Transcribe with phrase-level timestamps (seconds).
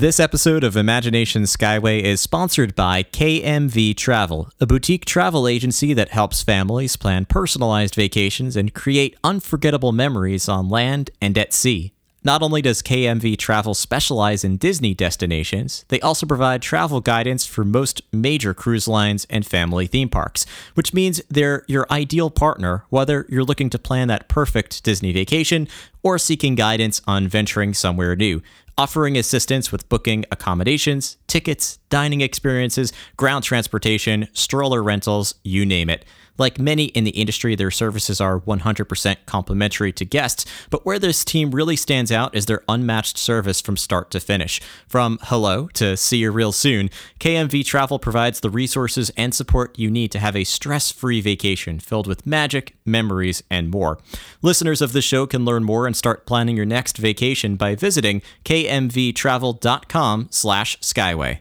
[0.00, 6.08] This episode of Imagination Skyway is sponsored by KMV Travel, a boutique travel agency that
[6.08, 11.92] helps families plan personalized vacations and create unforgettable memories on land and at sea.
[12.24, 17.62] Not only does KMV Travel specialize in Disney destinations, they also provide travel guidance for
[17.62, 23.26] most major cruise lines and family theme parks, which means they're your ideal partner whether
[23.28, 25.68] you're looking to plan that perfect Disney vacation
[26.02, 28.42] or seeking guidance on venturing somewhere new
[28.80, 36.02] offering assistance with booking accommodations, tickets, dining experiences, ground transportation, stroller rentals, you name it.
[36.40, 41.22] Like many in the industry, their services are 100% complimentary to guests, but where this
[41.22, 44.58] team really stands out is their unmatched service from start to finish.
[44.88, 49.90] From hello to see you real soon, KMV Travel provides the resources and support you
[49.90, 53.98] need to have a stress free vacation filled with magic, memories, and more.
[54.40, 58.22] Listeners of the show can learn more and start planning your next vacation by visiting
[58.46, 61.40] kmvtravel.com slash skyway.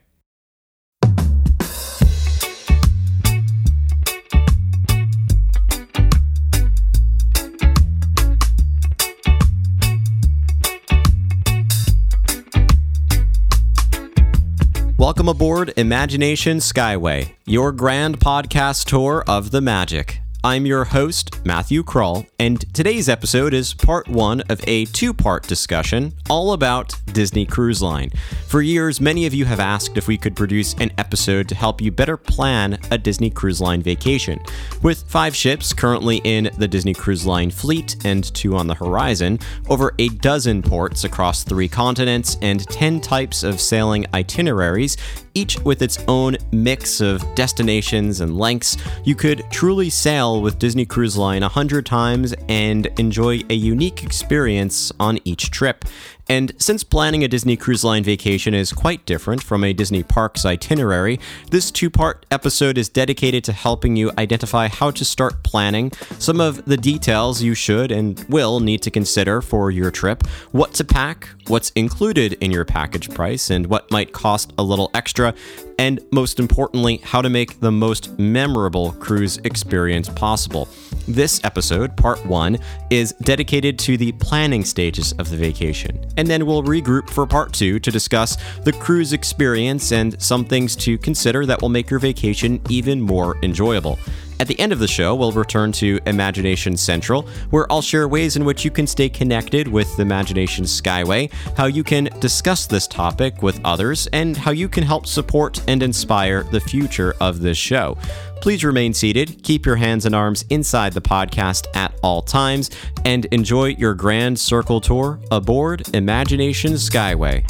[15.10, 20.22] Welcome aboard Imagination Skyway, your grand podcast tour of the magic.
[20.42, 25.46] I'm your host, Matthew Krul, and today's episode is part one of a two part
[25.46, 28.10] discussion all about Disney Cruise Line.
[28.48, 31.82] For years, many of you have asked if we could produce an episode to help
[31.82, 34.40] you better plan a Disney Cruise Line vacation.
[34.82, 39.40] With five ships currently in the Disney Cruise Line fleet and two on the horizon,
[39.68, 44.96] over a dozen ports across three continents, and 10 types of sailing itineraries,
[45.34, 50.86] each with its own mix of destinations and lengths, you could truly sail with Disney
[50.86, 55.86] Cruise Line a hundred times and enjoy a unique experience on each trip.
[56.30, 60.46] And since planning a Disney Cruise Line vacation is quite different from a Disney Parks
[60.46, 65.92] itinerary, this two part episode is dedicated to helping you identify how to start planning,
[66.20, 70.72] some of the details you should and will need to consider for your trip, what
[70.76, 75.34] to pack, what's included in your package price, and what might cost a little extra,
[75.80, 80.68] and most importantly, how to make the most memorable cruise experience possible.
[81.08, 82.60] This episode, part one,
[82.92, 86.06] is dedicated to the planning stages of the vacation.
[86.20, 88.36] And then we'll regroup for part two to discuss
[88.66, 93.38] the cruise experience and some things to consider that will make your vacation even more
[93.42, 93.98] enjoyable.
[94.42, 98.38] At the end of the show, we'll return to Imagination Central, where I'll share ways
[98.38, 102.88] in which you can stay connected with the Imagination Skyway, how you can discuss this
[102.88, 107.58] topic with others, and how you can help support and inspire the future of this
[107.58, 107.98] show.
[108.42, 112.70] Please remain seated, keep your hands and arms inside the podcast at all times,
[113.06, 117.44] and enjoy your grand circle tour aboard Imagination Skyway.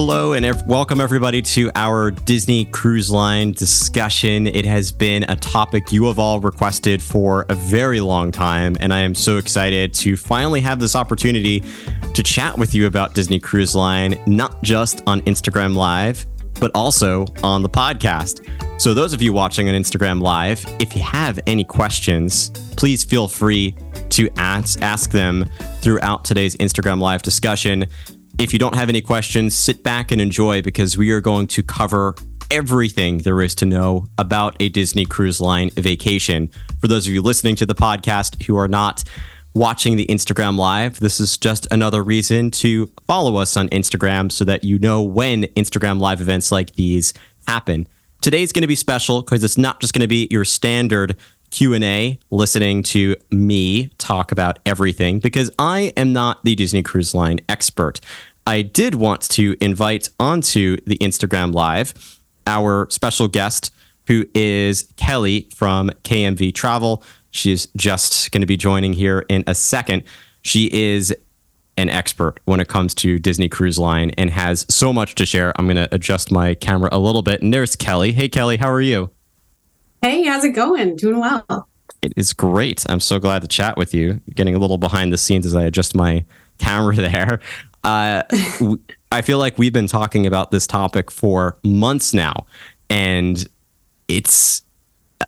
[0.00, 4.46] Hello and welcome everybody to our Disney Cruise Line discussion.
[4.46, 8.94] It has been a topic you have all requested for a very long time, and
[8.94, 11.64] I am so excited to finally have this opportunity
[12.14, 16.28] to chat with you about Disney Cruise Line, not just on Instagram Live,
[16.60, 18.46] but also on the podcast.
[18.80, 23.26] So, those of you watching on Instagram Live, if you have any questions, please feel
[23.26, 23.74] free
[24.10, 25.50] to ask, ask them
[25.80, 27.86] throughout today's Instagram Live discussion.
[28.38, 31.62] If you don't have any questions, sit back and enjoy because we are going to
[31.64, 32.14] cover
[32.52, 36.48] everything there is to know about a Disney Cruise Line vacation.
[36.80, 39.02] For those of you listening to the podcast who are not
[39.54, 44.44] watching the Instagram live, this is just another reason to follow us on Instagram so
[44.44, 47.12] that you know when Instagram live events like these
[47.48, 47.88] happen.
[48.20, 51.16] Today's going to be special because it's not just going to be your standard
[51.50, 57.40] Q&A listening to me talk about everything because I am not the Disney Cruise Line
[57.48, 58.00] expert.
[58.48, 63.70] I did want to invite onto the Instagram Live our special guest,
[64.06, 67.02] who is Kelly from KMV Travel.
[67.30, 70.04] She's just going to be joining here in a second.
[70.40, 71.14] She is
[71.76, 75.52] an expert when it comes to Disney Cruise Line and has so much to share.
[75.58, 77.42] I'm going to adjust my camera a little bit.
[77.42, 78.12] And there's Kelly.
[78.12, 79.10] Hey, Kelly, how are you?
[80.00, 80.96] Hey, how's it going?
[80.96, 81.68] Doing well.
[82.00, 82.86] It is great.
[82.88, 84.22] I'm so glad to chat with you.
[84.34, 86.24] Getting a little behind the scenes as I adjust my
[86.58, 87.40] camera there.
[87.84, 88.22] Uh,
[89.12, 92.46] I feel like we've been talking about this topic for months now,
[92.90, 93.46] and
[94.08, 94.62] it's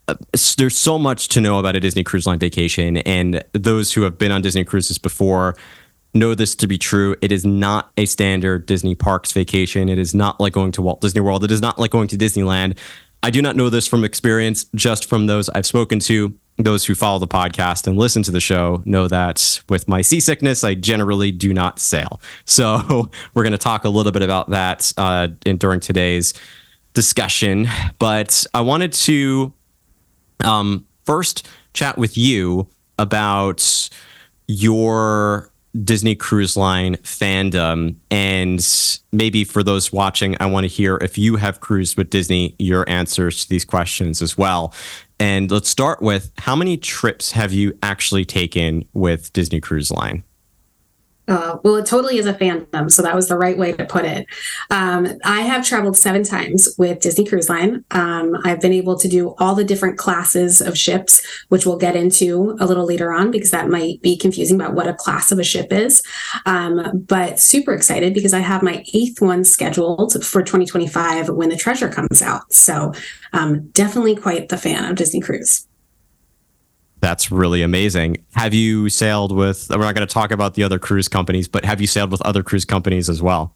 [0.09, 0.15] uh,
[0.56, 4.19] there's so much to know about a Disney Cruise Line vacation, and those who have
[4.19, 5.56] been on Disney cruises before
[6.12, 7.17] know this to be true.
[7.21, 9.88] It is not a standard Disney parks vacation.
[9.88, 11.44] It is not like going to Walt Disney World.
[11.44, 12.76] It is not like going to Disneyland.
[13.23, 16.35] I do not know this from experience, just from those I've spoken to.
[16.62, 20.62] Those who follow the podcast and listen to the show know that with my seasickness,
[20.62, 22.21] I generally do not sail.
[22.45, 26.35] So we're going to talk a little bit about that uh, in, during today's
[26.93, 27.69] discussion.
[27.99, 29.53] But I wanted to
[30.45, 32.69] um, first chat with you
[32.99, 33.89] about
[34.47, 35.51] your
[35.85, 37.97] Disney Cruise Line fandom.
[38.11, 38.67] And
[39.12, 42.89] maybe for those watching, I want to hear if you have cruised with Disney, your
[42.89, 44.75] answers to these questions as well.
[45.21, 50.25] And let's start with how many trips have you actually taken with Disney Cruise Line?
[51.29, 54.05] Uh, well, it totally is a fandom, so that was the right way to put
[54.05, 54.27] it.
[54.71, 57.85] Um, I have traveled seven times with Disney Cruise Line.
[57.93, 61.95] Um, I've been able to do all the different classes of ships, which we'll get
[61.95, 65.39] into a little later on because that might be confusing about what a class of
[65.39, 66.03] a ship is.
[66.47, 71.57] Um, but super excited because I have my eighth one scheduled for 2025 when the
[71.57, 72.53] Treasure comes out.
[72.53, 72.93] So
[73.33, 75.67] um, definitely quite the fan of Disney Cruise.
[77.00, 78.19] That's really amazing.
[78.35, 81.64] Have you sailed with, we're not going to talk about the other cruise companies, but
[81.64, 83.55] have you sailed with other cruise companies as well?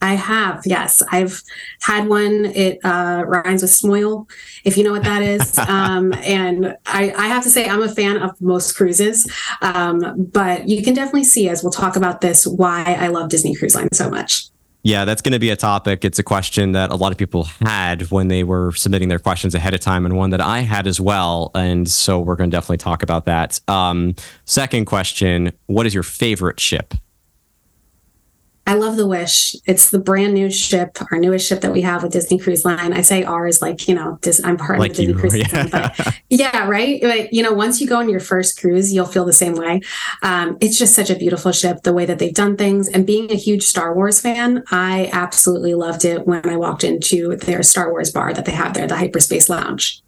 [0.00, 1.00] I have, yes.
[1.12, 1.42] I've
[1.80, 2.46] had one.
[2.46, 4.28] It uh, rhymes with Smoil,
[4.64, 5.56] if you know what that is.
[5.68, 9.30] um, and I, I, have to say, I'm a fan of most cruises.
[9.60, 13.54] Um, but you can definitely see, as we'll talk about this, why I love Disney
[13.54, 14.51] Cruise Line so much.
[14.84, 16.04] Yeah, that's going to be a topic.
[16.04, 19.54] It's a question that a lot of people had when they were submitting their questions
[19.54, 21.52] ahead of time, and one that I had as well.
[21.54, 23.60] And so we're going to definitely talk about that.
[23.68, 26.94] Um, second question What is your favorite ship?
[28.64, 29.56] I love the Wish.
[29.66, 32.92] It's the brand new ship, our newest ship that we have with Disney Cruise Line.
[32.92, 35.62] I say ours like, you know, I'm part like of Disney you, Cruise yeah.
[35.62, 35.68] Line.
[35.70, 37.00] But yeah, right?
[37.02, 39.80] But, you know, once you go on your first cruise, you'll feel the same way.
[40.22, 42.88] Um, it's just such a beautiful ship, the way that they've done things.
[42.88, 47.36] And being a huge Star Wars fan, I absolutely loved it when I walked into
[47.36, 50.02] their Star Wars bar that they have there, the Hyperspace Lounge.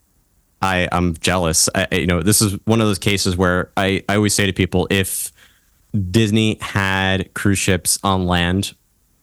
[0.61, 1.69] I, I'm jealous.
[1.75, 4.53] I, you know, this is one of those cases where I, I always say to
[4.53, 5.31] people, if
[6.11, 8.73] Disney had cruise ships on land.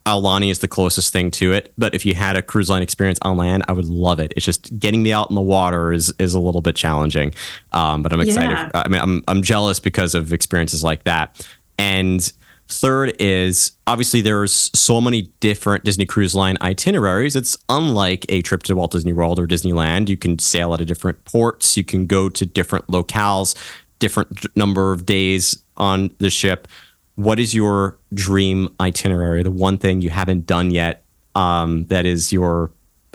[0.07, 3.21] Aulani is the closest thing to it, but if you had a cruise line experience
[3.23, 4.33] on land, I would love it.
[4.37, 7.35] It's just getting me out in the water is is a little bit challenging,
[7.71, 8.51] um, but I'm excited.
[8.51, 8.71] Yeah.
[8.75, 11.47] I mean, I'm I'm jealous because of experiences like that.
[11.79, 12.33] And
[12.69, 17.37] third is obviously there's so many different Disney Cruise Line itineraries.
[17.37, 20.09] It's unlike a trip to Walt Disney World or Disneyland.
[20.09, 21.77] You can sail out of different ports.
[21.77, 23.55] You can go to different locales,
[23.99, 26.69] different number of days on the ship,
[27.17, 29.43] what is your dream itinerary?
[29.43, 32.71] The one thing you haven't done yet um, that is your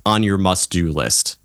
[0.06, 1.37] on your must do list.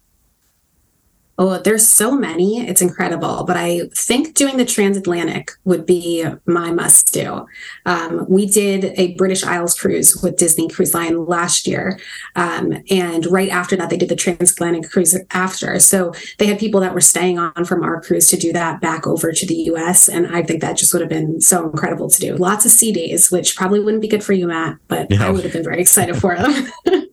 [1.45, 2.61] Oh, there's so many.
[2.61, 3.43] It's incredible.
[3.43, 7.45] But I think doing the transatlantic would be my must do.
[7.85, 11.99] Um, we did a British Isles cruise with Disney Cruise Line last year.
[12.37, 15.81] Um, and right after that, they did the transatlantic cruise after.
[15.81, 19.09] So they had people that were staying on from our cruise to do that back
[19.09, 20.09] over to the US.
[20.09, 22.37] And I think that just would have been so incredible to do.
[22.37, 25.43] Lots of sea days, which probably wouldn't be good for you, Matt, but I would
[25.43, 26.71] have been very excited for them.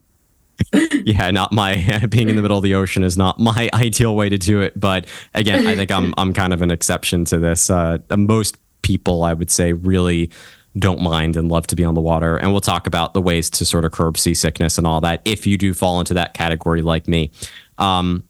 [1.04, 4.28] yeah, not my being in the middle of the ocean is not my ideal way
[4.28, 4.78] to do it.
[4.78, 7.70] But again, I think I'm I'm kind of an exception to this.
[7.70, 10.30] Uh, most people, I would say, really
[10.78, 12.36] don't mind and love to be on the water.
[12.36, 15.46] And we'll talk about the ways to sort of curb seasickness and all that if
[15.46, 17.32] you do fall into that category like me.
[17.78, 18.22] Um,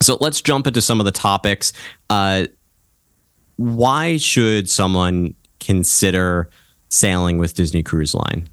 [0.00, 1.72] so let's jump into some of the topics.
[2.08, 2.46] Uh,
[3.56, 6.48] why should someone consider
[6.88, 8.48] sailing with Disney Cruise Line?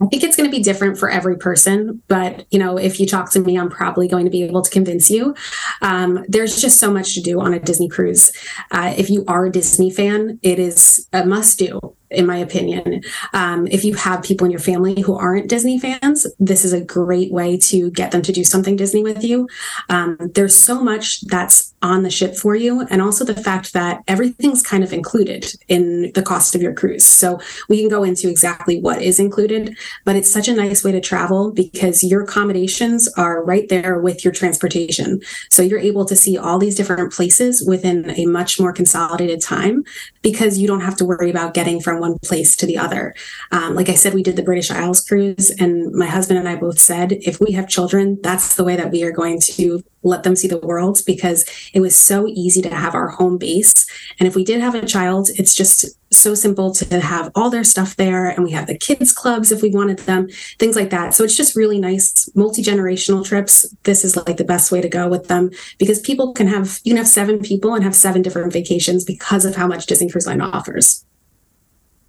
[0.00, 3.06] I think it's going to be different for every person, but you know, if you
[3.06, 5.34] talk to me, I'm probably going to be able to convince you.
[5.80, 8.30] Um, there's just so much to do on a Disney cruise.
[8.70, 13.02] Uh, if you are a Disney fan, it is a must do in my opinion.
[13.32, 16.80] Um, if you have people in your family who aren't Disney fans, this is a
[16.80, 19.48] great way to get them to do something Disney with you.
[19.88, 24.02] Um, there's so much that's on the ship for you, and also the fact that
[24.08, 27.04] everything's kind of included in the cost of your cruise.
[27.04, 30.92] So we can go into exactly what is included, but it's such a nice way
[30.92, 35.20] to travel because your accommodations are right there with your transportation.
[35.50, 39.84] So you're able to see all these different places within a much more consolidated time
[40.22, 43.14] because you don't have to worry about getting from one place to the other.
[43.52, 46.56] Um, like I said, we did the British Isles cruise, and my husband and I
[46.56, 50.22] both said if we have children, that's the way that we are going to let
[50.22, 53.86] them see the world because it was so easy to have our home base.
[54.18, 57.64] And if we did have a child, it's just so simple to have all their
[57.64, 58.28] stuff there.
[58.28, 61.12] And we have the kids' clubs if we wanted them, things like that.
[61.12, 63.66] So it's just really nice multi generational trips.
[63.82, 66.92] This is like the best way to go with them because people can have, you
[66.92, 70.26] can have seven people and have seven different vacations because of how much Disney Cruise
[70.26, 71.04] Line offers.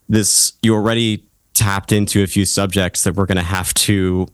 [0.10, 4.28] This you already tapped into a few subjects that we're going to have to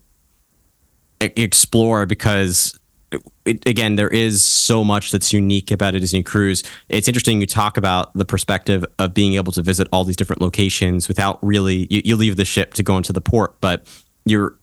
[1.22, 2.77] explore because
[3.46, 6.63] it, again, there is so much that's unique about a Disney cruise.
[6.89, 10.42] It's interesting you talk about the perspective of being able to visit all these different
[10.42, 13.86] locations without really you, you leave the ship to go into the port, but
[14.25, 14.58] you're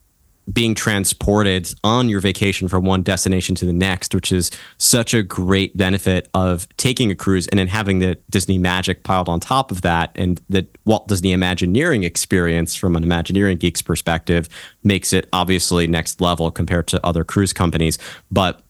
[0.52, 5.22] being transported on your vacation from one destination to the next, which is such a
[5.22, 9.70] great benefit of taking a cruise and then having the Disney magic piled on top
[9.70, 10.10] of that.
[10.14, 14.48] And the Walt Disney Imagineering experience from an Imagineering geek's perspective
[14.82, 17.98] makes it obviously next level compared to other cruise companies.
[18.30, 18.62] But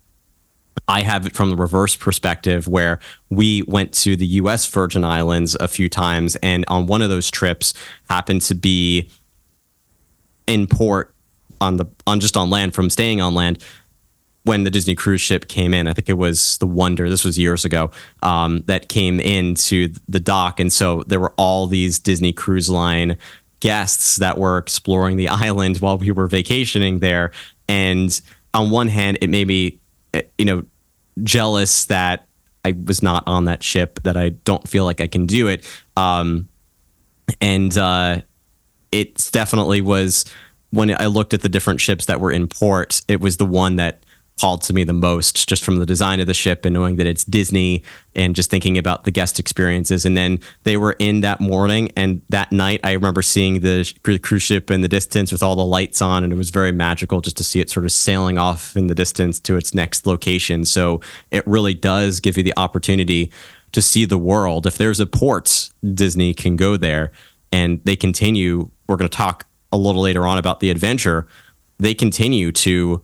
[0.89, 5.57] I have it from the reverse perspective where we went to the US Virgin Islands
[5.61, 6.37] a few times.
[6.37, 7.75] And on one of those trips
[8.09, 9.09] happened to be
[10.47, 11.15] in port
[11.61, 13.63] on the on just on land from staying on land
[14.45, 15.87] when the Disney cruise ship came in.
[15.87, 17.11] I think it was the Wonder.
[17.11, 17.91] This was years ago.
[18.23, 23.19] Um, that came into the dock, and so there were all these Disney Cruise Line
[23.61, 27.33] guests that were exploring the island while we were vacationing there.
[27.69, 28.19] And
[28.55, 29.79] on one hand, it made me,
[30.15, 30.65] eh, you know,
[31.23, 32.27] jealous that
[32.65, 34.01] I was not on that ship.
[34.03, 35.65] That I don't feel like I can do it.
[35.97, 36.49] Um,
[37.41, 38.23] and uh,
[38.91, 40.25] it definitely was
[40.71, 43.77] when I looked at the different ships that were in port, it was the one
[43.77, 44.05] that
[44.41, 47.07] called to me the most just from the design of the ship and knowing that
[47.07, 47.83] it's Disney
[48.15, 50.07] and just thinking about the guest experiences.
[50.07, 54.43] And then they were in that morning and that night, I remember seeing the cruise
[54.43, 57.37] ship in the distance with all the lights on, and it was very magical just
[57.37, 60.65] to see it sort of sailing off in the distance to its next location.
[60.65, 63.31] So it really does give you the opportunity
[63.73, 64.67] to see the world.
[64.67, 67.13] If there's a port, Disney can go there
[67.53, 68.71] and they continue.
[68.89, 71.27] We're going to talk a little later on about the adventure,
[71.79, 73.03] they continue to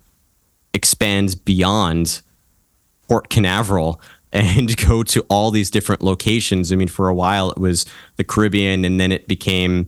[0.75, 2.23] expand beyond
[3.09, 4.01] Port Canaveral
[4.33, 6.73] and go to all these different locations.
[6.73, 9.87] I mean, for a while it was the Caribbean and then it became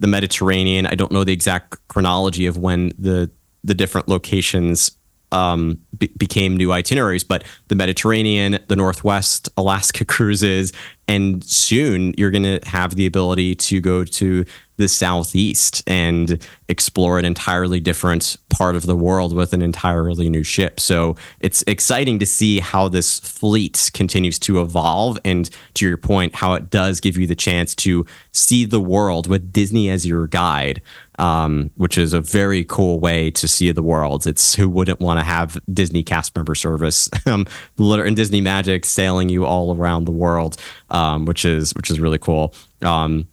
[0.00, 0.86] the Mediterranean.
[0.86, 3.30] I don't know the exact chronology of when the
[3.64, 4.92] the different locations
[5.32, 10.72] um, be- became new itineraries, but the Mediterranean, the Northwest, Alaska cruises,
[11.06, 14.44] and soon you're going to have the ability to go to
[14.78, 20.44] the southeast and explore an entirely different part of the world with an entirely new
[20.44, 20.78] ship.
[20.78, 25.18] So it's exciting to see how this fleet continues to evolve.
[25.24, 29.26] And to your point, how it does give you the chance to see the world
[29.26, 30.80] with Disney as your guide.
[31.18, 34.24] Um, which is a very cool way to see the world.
[34.24, 37.44] It's who wouldn't want to have Disney cast member service um,
[37.76, 40.58] and Disney Magic sailing you all around the world,
[40.90, 42.54] um, which is which is really cool.
[42.82, 43.26] Um,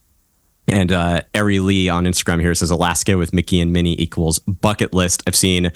[0.68, 4.94] and uh, Ari Lee on Instagram here says Alaska with Mickey and Minnie equals bucket
[4.94, 5.24] list.
[5.28, 5.72] I've seen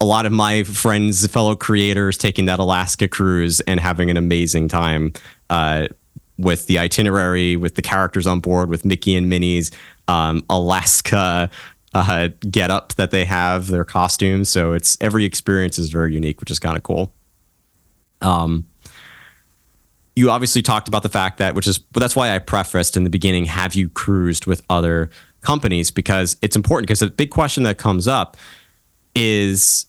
[0.00, 4.68] a lot of my friends, fellow creators, taking that Alaska cruise and having an amazing
[4.68, 5.12] time
[5.50, 5.88] uh,
[6.38, 9.70] with the itinerary, with the characters on board, with Mickey and Minnie's
[10.08, 11.50] um, Alaska
[11.94, 14.48] uh, get up that they have, their costumes.
[14.48, 17.12] So it's every experience is very unique, which is kind of cool.
[18.20, 18.66] Um,
[20.14, 23.10] you obviously talked about the fact that, which is that's why I prefaced in the
[23.10, 25.90] beginning, have you cruised with other companies?
[25.90, 26.86] Because it's important.
[26.86, 28.36] Because the big question that comes up
[29.14, 29.86] is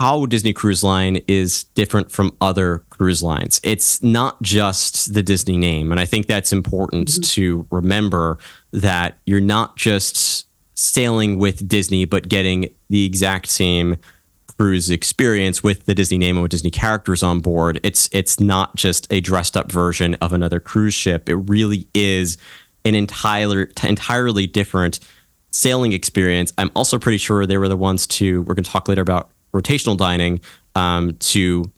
[0.00, 3.60] how Disney Cruise Line is different from other cruise lines.
[3.62, 5.90] It's not just the Disney name.
[5.90, 7.22] And I think that's important mm-hmm.
[7.22, 8.38] to remember
[8.72, 13.96] that you're not just sailing with Disney, but getting the exact same
[14.58, 17.80] cruise experience with the Disney name and with Disney characters on board.
[17.82, 21.28] It's it's not just a dressed up version of another cruise ship.
[21.28, 22.38] It really is
[22.84, 25.00] an entirely entirely different
[25.50, 26.52] sailing experience.
[26.58, 29.30] I'm also pretty sure they were the ones to we're going to talk later about
[29.52, 30.40] rotational dining
[30.74, 31.70] um, to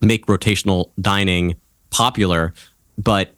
[0.00, 1.54] make rotational dining
[1.90, 2.54] popular.
[2.96, 3.34] But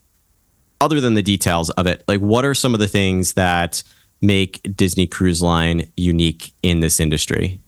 [0.80, 3.82] other than the details of it, like what are some of the things that
[4.22, 7.60] make Disney Cruise Line unique in this industry?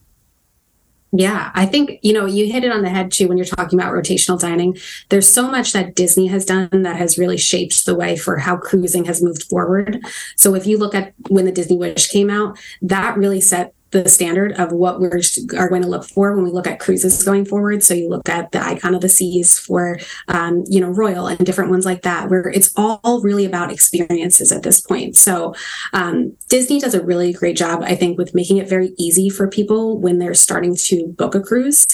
[1.14, 3.78] Yeah, I think, you know, you hit it on the head too when you're talking
[3.78, 4.78] about rotational dining.
[5.11, 8.57] There's so much that Disney has done that has really shaped the way for how
[8.57, 10.00] cruising has moved forward.
[10.37, 14.08] So if you look at when the Disney Wish came out, that really set the
[14.08, 15.20] standard of what we are
[15.56, 17.82] are going to look for when we look at cruises going forward.
[17.82, 21.38] So you look at the icon of the seas for, um, you know, Royal and
[21.44, 25.16] different ones like that, where it's all really about experiences at this point.
[25.16, 25.54] So
[25.92, 29.49] um, Disney does a really great job, I think, with making it very easy for
[29.49, 31.87] people when they're starting to book a cruise.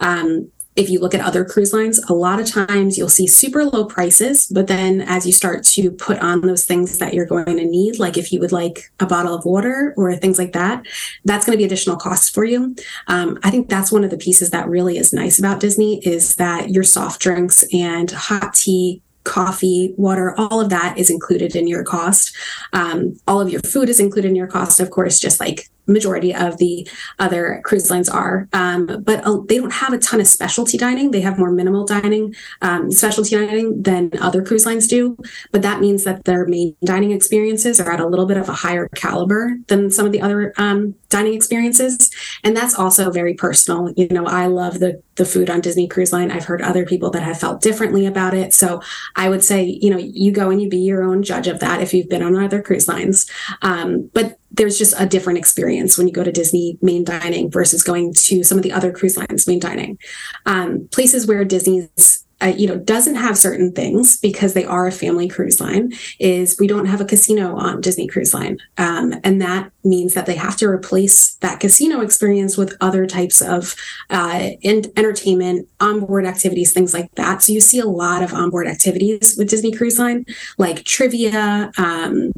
[0.00, 3.64] Um, if you look at other cruise lines, a lot of times you'll see super
[3.64, 7.56] low prices, but then as you start to put on those things that you're going
[7.56, 10.86] to need, like if you would like a bottle of water or things like that,
[11.24, 12.76] that's going to be additional costs for you.
[13.08, 16.36] Um, I think that's one of the pieces that really is nice about Disney is
[16.36, 21.66] that your soft drinks and hot tea coffee, water, all of that is included in
[21.66, 22.34] your cost.
[22.72, 26.34] Um, all of your food is included in your cost, of course, just like majority
[26.34, 26.88] of the
[27.18, 28.48] other cruise lines are.
[28.52, 31.10] Um, but uh, they don't have a ton of specialty dining.
[31.10, 35.16] They have more minimal dining, um, specialty dining than other cruise lines do.
[35.52, 38.52] But that means that their main dining experiences are at a little bit of a
[38.52, 42.10] higher caliber than some of the other um, dining experiences.
[42.42, 43.92] And that's also very personal.
[43.96, 46.30] You know, I love the the food on Disney Cruise Line.
[46.30, 48.52] I've heard other people that have felt differently about it.
[48.54, 48.82] So
[49.16, 51.80] I would say, you know, you go and you be your own judge of that
[51.80, 53.28] if you've been on other cruise lines.
[53.62, 57.82] Um, but there's just a different experience when you go to Disney main dining versus
[57.82, 59.98] going to some of the other cruise lines main dining.
[60.46, 64.92] Um, places where Disney's uh, you know doesn't have certain things because they are a
[64.92, 69.40] family cruise line is we don't have a casino on disney cruise line um, and
[69.40, 73.74] that means that they have to replace that casino experience with other types of
[74.10, 79.34] uh, entertainment onboard activities things like that so you see a lot of onboard activities
[79.38, 80.26] with disney cruise line
[80.58, 82.32] like trivia um,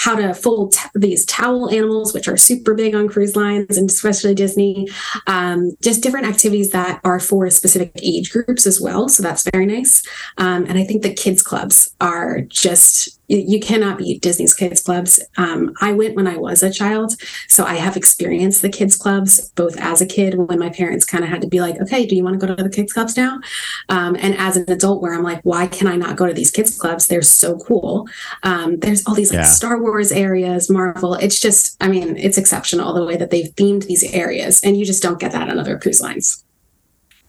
[0.00, 3.90] how to fold t- these towel animals, which are super big on cruise lines and
[3.90, 4.88] especially Disney.
[5.26, 9.10] Um, just different activities that are for specific age groups as well.
[9.10, 10.02] So that's very nice.
[10.38, 15.20] Um, and I think the kids clubs are just you cannot beat Disney's kids clubs.
[15.36, 17.14] Um, I went when I was a child,
[17.48, 21.22] so I have experienced the kids clubs both as a kid when my parents kind
[21.22, 23.16] of had to be like, "Okay, do you want to go to the kids clubs
[23.16, 23.40] now?"
[23.88, 26.50] Um, and as an adult, where I'm like, "Why can I not go to these
[26.50, 27.06] kids clubs?
[27.06, 28.08] They're so cool."
[28.42, 29.44] Um, there's all these like yeah.
[29.44, 31.14] Star Wars areas, Marvel.
[31.14, 34.84] It's just, I mean, it's exceptional the way that they've themed these areas, and you
[34.84, 36.44] just don't get that on other cruise lines.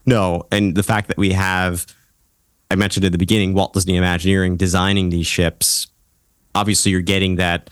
[0.06, 1.86] No, and the fact that we have
[2.72, 5.88] I mentioned at the beginning, Walt Disney Imagineering designing these ships
[6.56, 7.70] obviously you're getting that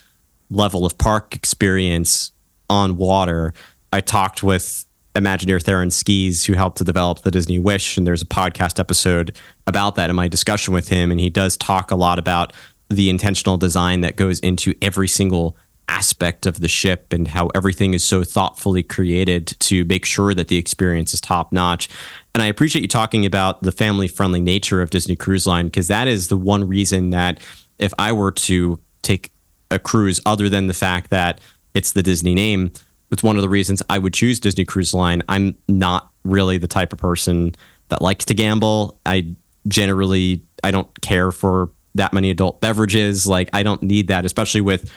[0.50, 2.32] level of park experience
[2.70, 3.54] on water.
[3.92, 8.22] I talked with Imagineer Theron Skees, who helped to develop the Disney Wish, and there's
[8.22, 9.36] a podcast episode
[9.68, 11.12] about that in my discussion with him.
[11.12, 12.54] And he does talk a lot about
[12.90, 15.58] the intentional design that goes into every single
[15.90, 20.48] aspect of the ship and how everything is so thoughtfully created to make sure that
[20.48, 21.90] the experience is top notch.
[22.36, 25.88] And I appreciate you talking about the family friendly nature of Disney Cruise Line because
[25.88, 27.40] that is the one reason that
[27.80, 29.32] if I were to take
[29.72, 31.40] a cruise other than the fact that
[31.74, 32.72] it's the Disney name,
[33.12, 35.24] it's one of the reasons I would choose Disney Cruise Line.
[35.28, 37.56] I'm not really the type of person
[37.88, 39.00] that likes to gamble.
[39.06, 39.36] I
[39.68, 43.26] generally I don't care for that many adult beverages.
[43.26, 44.92] Like I don't need that, especially with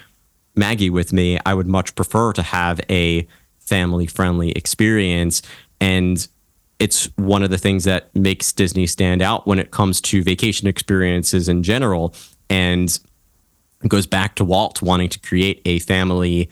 [0.55, 1.39] Maggie with me.
[1.47, 3.27] I would much prefer to have a
[3.59, 5.41] family friendly experience.
[5.81, 6.27] And
[6.79, 10.67] it's one of the things that makes Disney stand out when it comes to vacation
[10.67, 12.15] experiences in general
[12.51, 12.99] and
[13.89, 16.49] goes back to Walt wanting to create a family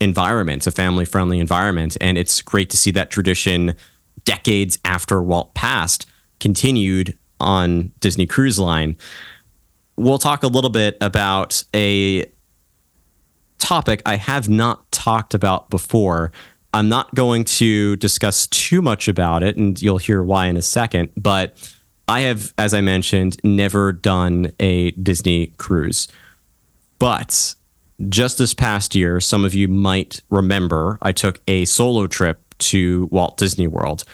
[0.00, 1.96] environment, a family friendly environment.
[2.00, 3.74] And it's great to see that tradition
[4.24, 6.06] decades after Walt passed
[6.40, 8.96] continued on Disney Cruise Line.
[9.96, 12.24] We'll talk a little bit about a
[13.58, 16.32] topic I have not talked about before.
[16.72, 20.62] I'm not going to discuss too much about it, and you'll hear why in a
[20.62, 21.56] second, but
[22.08, 26.08] I have, as I mentioned, never done a Disney cruise.
[26.98, 27.54] But
[28.08, 33.08] just this past year, some of you might remember I took a solo trip to
[33.12, 34.04] Walt Disney World.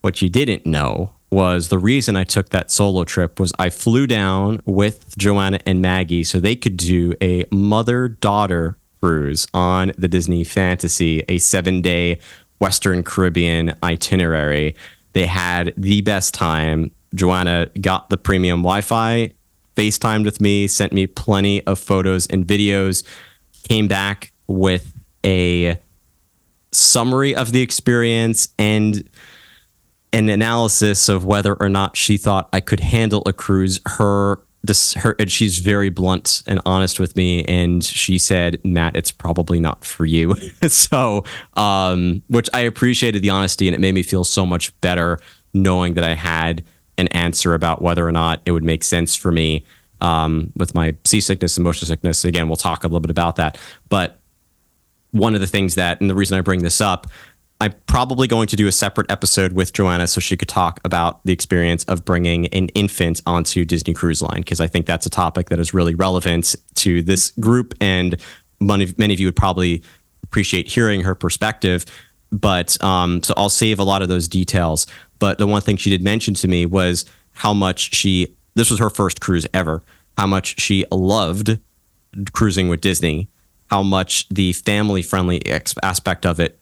[0.00, 4.06] What you didn't know was the reason I took that solo trip was I flew
[4.06, 10.08] down with Joanna and Maggie so they could do a mother daughter cruise on the
[10.08, 12.18] Disney Fantasy, a seven day
[12.58, 14.76] Western Caribbean itinerary.
[15.12, 16.90] They had the best time.
[17.14, 19.32] Joanna got the premium Wi Fi,
[19.76, 23.04] FaceTimed with me, sent me plenty of photos and videos,
[23.68, 24.92] came back with
[25.24, 25.78] a
[26.72, 29.08] summary of the experience and
[30.12, 33.80] an analysis of whether or not she thought I could handle a cruise.
[33.86, 38.96] Her this her and she's very blunt and honest with me and she said matt
[38.96, 40.34] it's probably not for you
[40.68, 41.22] so
[41.54, 45.18] um which i appreciated the honesty and it made me feel so much better
[45.52, 46.64] knowing that i had
[46.98, 49.64] an answer about whether or not it would make sense for me
[50.00, 52.24] um, with my seasickness and motion sickness.
[52.24, 53.58] Again, we'll talk a little bit about that.
[53.88, 54.18] But
[55.12, 57.06] one of the things that, and the reason I bring this up,
[57.60, 61.24] I'm probably going to do a separate episode with Joanna so she could talk about
[61.24, 65.10] the experience of bringing an infant onto Disney Cruise Line because I think that's a
[65.10, 68.20] topic that is really relevant to this group and
[68.60, 69.82] many, many of you would probably
[70.24, 71.86] appreciate hearing her perspective.
[72.32, 74.88] But um, so I'll save a lot of those details.
[75.18, 78.78] But the one thing she did mention to me was how much she, this was
[78.80, 79.82] her first cruise ever,
[80.16, 81.58] how much she loved
[82.32, 83.28] cruising with Disney,
[83.70, 85.42] how much the family friendly
[85.82, 86.58] aspect of it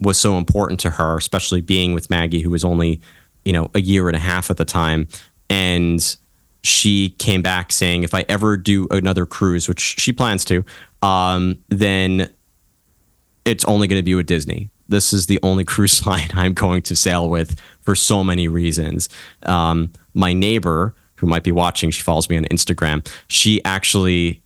[0.00, 3.00] was so important to her, especially being with Maggie, who was only,
[3.44, 5.08] you know, a year and a half at the time.
[5.48, 6.16] And
[6.62, 10.64] she came back saying, if I ever do another cruise, which she plans to,
[11.02, 12.30] um, then
[13.44, 14.70] it's only going to be with Disney.
[14.90, 19.08] This is the only cruise line I'm going to sail with for so many reasons.
[19.44, 23.06] Um, my neighbor, who might be watching, she follows me on Instagram.
[23.28, 24.42] She actually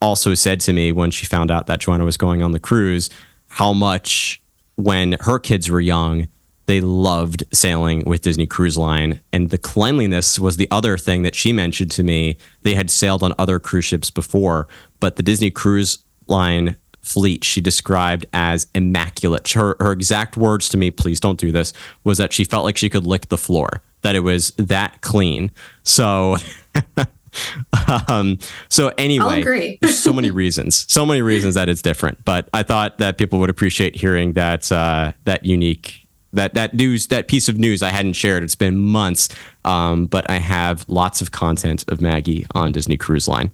[0.00, 3.10] also said to me when she found out that Joanna was going on the cruise,
[3.48, 4.40] how much
[4.76, 6.28] when her kids were young,
[6.66, 9.20] they loved sailing with Disney Cruise Line.
[9.32, 12.36] And the cleanliness was the other thing that she mentioned to me.
[12.62, 14.68] They had sailed on other cruise ships before,
[15.00, 16.76] but the Disney Cruise Line
[17.08, 19.48] fleet she described as immaculate.
[19.52, 21.72] Her, her exact words to me, please don't do this,
[22.04, 25.50] was that she felt like she could lick the floor, that it was that clean.
[25.82, 26.36] So.
[28.08, 32.24] um, so anyway, there's so many reasons, so many reasons that it's different.
[32.24, 37.08] But I thought that people would appreciate hearing that uh, that unique that that news
[37.08, 38.42] that piece of news I hadn't shared.
[38.42, 39.28] It's been months,
[39.64, 43.50] um, but I have lots of content of Maggie on Disney Cruise Line.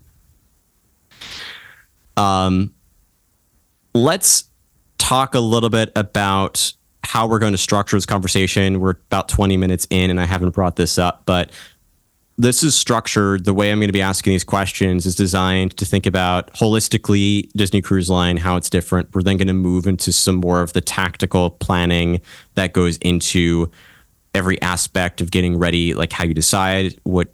[2.16, 2.73] Um,
[3.94, 4.48] let's
[4.98, 6.72] talk a little bit about
[7.04, 8.80] how we're going to structure this conversation.
[8.80, 11.50] We're about 20 minutes in, and I haven't brought this up, but
[12.36, 15.84] this is structured the way I'm going to be asking these questions is designed to
[15.84, 19.14] think about holistically Disney Cruise Line, how it's different.
[19.14, 22.20] We're then going to move into some more of the tactical planning
[22.54, 23.70] that goes into
[24.34, 27.28] every aspect of getting ready, like how you decide what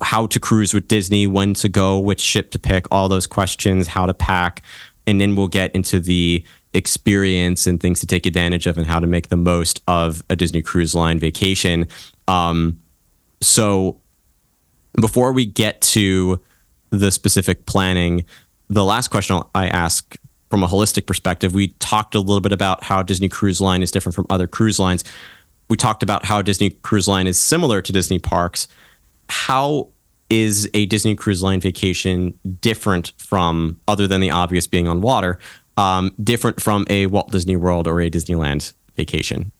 [0.00, 3.86] how to cruise with Disney, when to go, which ship to pick, all those questions,
[3.86, 4.62] how to pack,
[5.06, 9.00] and then we'll get into the experience and things to take advantage of and how
[9.00, 11.88] to make the most of a Disney Cruise Line vacation.
[12.28, 12.80] Um,
[13.40, 14.00] so
[15.00, 16.40] before we get to
[16.90, 18.24] the specific planning,
[18.68, 20.16] the last question I ask
[20.50, 23.90] from a holistic perspective, we talked a little bit about how Disney Cruise Line is
[23.90, 25.02] different from other cruise lines.
[25.68, 28.68] We talked about how Disney Cruise Line is similar to Disney parks.
[29.28, 29.88] How
[30.30, 35.38] is a Disney Cruise Line vacation different from, other than the obvious being on water,
[35.76, 39.52] um, different from a Walt Disney World or a Disneyland vacation?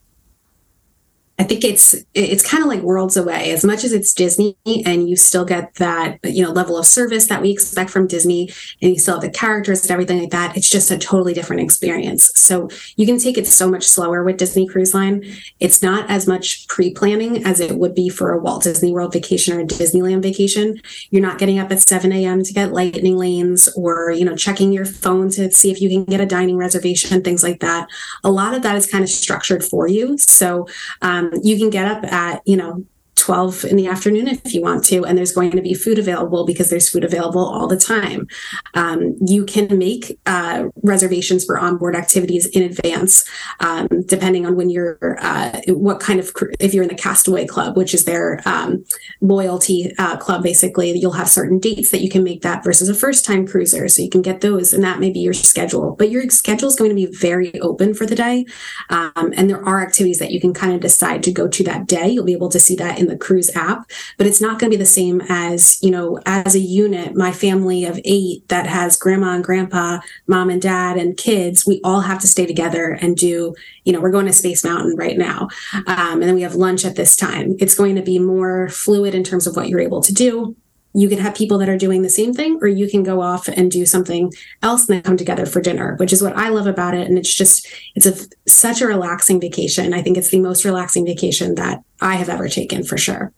[1.38, 3.50] I think it's it's kind of like worlds away.
[3.50, 7.26] As much as it's Disney, and you still get that you know level of service
[7.26, 8.48] that we expect from Disney,
[8.80, 10.56] and you still have the characters and everything like that.
[10.56, 12.32] It's just a totally different experience.
[12.38, 15.24] So you can take it so much slower with Disney Cruise Line.
[15.60, 19.58] It's not as much pre-planning as it would be for a Walt Disney World vacation
[19.58, 20.80] or a Disneyland vacation.
[21.10, 22.44] You're not getting up at 7 a.m.
[22.44, 26.04] to get lightning lanes, or you know checking your phone to see if you can
[26.04, 27.88] get a dining reservation, things like that.
[28.24, 30.16] A lot of that is kind of structured for you.
[30.16, 30.66] So.
[31.02, 32.84] Um, um, you can get up at, you know,
[33.16, 36.44] 12 in the afternoon if you want to, and there's going to be food available
[36.46, 38.28] because there's food available all the time.
[38.74, 43.24] Um, you can make uh, reservations for onboard activities in advance,
[43.60, 47.76] um, depending on when you're, uh, what kind of, if you're in the Castaway Club,
[47.76, 48.84] which is their um,
[49.20, 52.94] loyalty uh, club, basically, you'll have certain dates that you can make that versus a
[52.94, 53.88] first time cruiser.
[53.88, 55.96] So you can get those, and that may be your schedule.
[55.98, 58.46] But your schedule is going to be very open for the day.
[58.90, 61.86] Um, and there are activities that you can kind of decide to go to that
[61.86, 62.08] day.
[62.08, 64.76] You'll be able to see that in the cruise app, but it's not going to
[64.76, 68.96] be the same as, you know, as a unit, my family of eight that has
[68.96, 73.16] grandma and grandpa, mom and dad, and kids, we all have to stay together and
[73.16, 75.48] do, you know, we're going to Space Mountain right now.
[75.86, 77.56] Um, and then we have lunch at this time.
[77.58, 80.56] It's going to be more fluid in terms of what you're able to do
[80.96, 83.48] you can have people that are doing the same thing or you can go off
[83.48, 84.32] and do something
[84.62, 87.06] else and then come together for dinner which is what i love about it.
[87.06, 88.14] And it's just it's a
[88.50, 89.92] such a relaxing vacation.
[89.94, 93.32] I think it's the most relaxing vacation that i have ever taken for sure.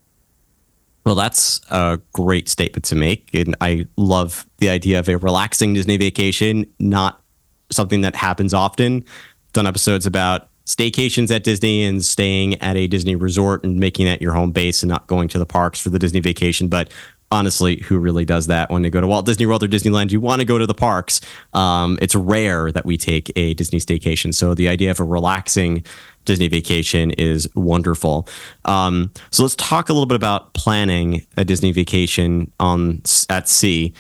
[1.04, 3.30] Well that's a great statement to make.
[3.34, 7.22] And i love the idea of a relaxing disney vacation not
[7.70, 9.04] something that happens often.
[9.52, 14.20] Done episodes about staycations at Disney and staying at a Disney resort and making that
[14.20, 16.68] your home base and not going to the parks for the Disney vacation.
[16.68, 16.92] But
[17.30, 20.10] honestly, who really does that when they go to Walt Disney World or Disneyland?
[20.10, 21.20] You want to go to the parks.
[21.52, 24.34] Um, it's rare that we take a Disney staycation.
[24.34, 25.84] So the idea of a relaxing
[26.24, 28.28] Disney vacation is wonderful.
[28.64, 33.94] Um, so let's talk a little bit about planning a Disney vacation on at sea.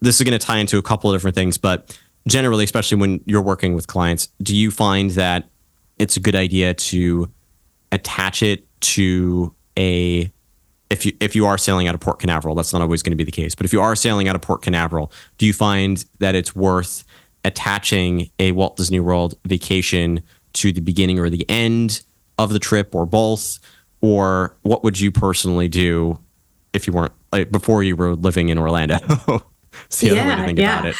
[0.00, 3.20] This is going to tie into a couple of different things, but generally, especially when
[3.26, 5.48] you're working with clients, do you find that
[5.98, 7.28] it's a good idea to
[7.90, 10.30] attach it to a
[10.90, 13.16] if you if you are sailing out of Port Canaveral, that's not always going to
[13.16, 13.54] be the case.
[13.54, 17.04] But if you are sailing out of Port Canaveral, do you find that it's worth
[17.44, 20.22] attaching a Walt Disney World vacation
[20.54, 22.02] to the beginning or the end
[22.38, 23.58] of the trip, or both?
[24.00, 26.18] Or what would you personally do
[26.72, 28.98] if you weren't like, before you were living in Orlando?
[30.14, 30.92] yeah, yeah.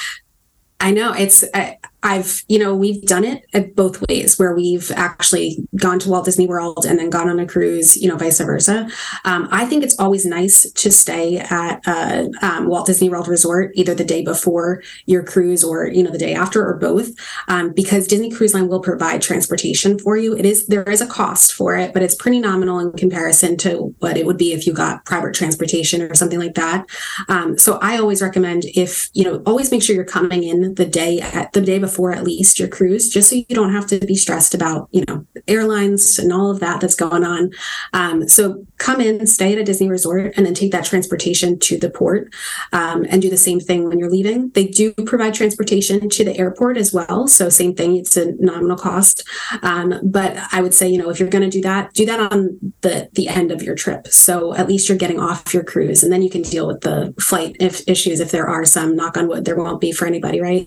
[0.80, 1.44] I know it's.
[1.54, 6.26] I, I've, you know, we've done it both ways where we've actually gone to Walt
[6.26, 8.88] Disney World and then gone on a cruise, you know, vice versa.
[9.24, 13.72] Um, I think it's always nice to stay at a um, Walt Disney World resort
[13.74, 17.10] either the day before your cruise or, you know, the day after or both,
[17.48, 20.36] um, because Disney Cruise Line will provide transportation for you.
[20.36, 23.92] It is, there is a cost for it, but it's pretty nominal in comparison to
[23.98, 26.86] what it would be if you got private transportation or something like that.
[27.28, 30.86] Um, so I always recommend if, you know, always make sure you're coming in the
[30.86, 33.86] day at the day before before at least your cruise, just so you don't have
[33.86, 37.50] to be stressed about, you know, airlines and all of that that's going on.
[37.94, 41.78] Um, so come in, stay at a Disney resort, and then take that transportation to
[41.78, 42.32] the port
[42.72, 44.50] um, and do the same thing when you're leaving.
[44.50, 47.26] They do provide transportation to the airport as well.
[47.26, 49.26] So same thing, it's a nominal cost.
[49.62, 52.20] Um, but I would say, you know, if you're going to do that, do that
[52.32, 54.08] on the the end of your trip.
[54.08, 57.14] So at least you're getting off your cruise, and then you can deal with the
[57.20, 58.94] flight if issues if there are some.
[58.94, 60.66] Knock on wood, there won't be for anybody, right?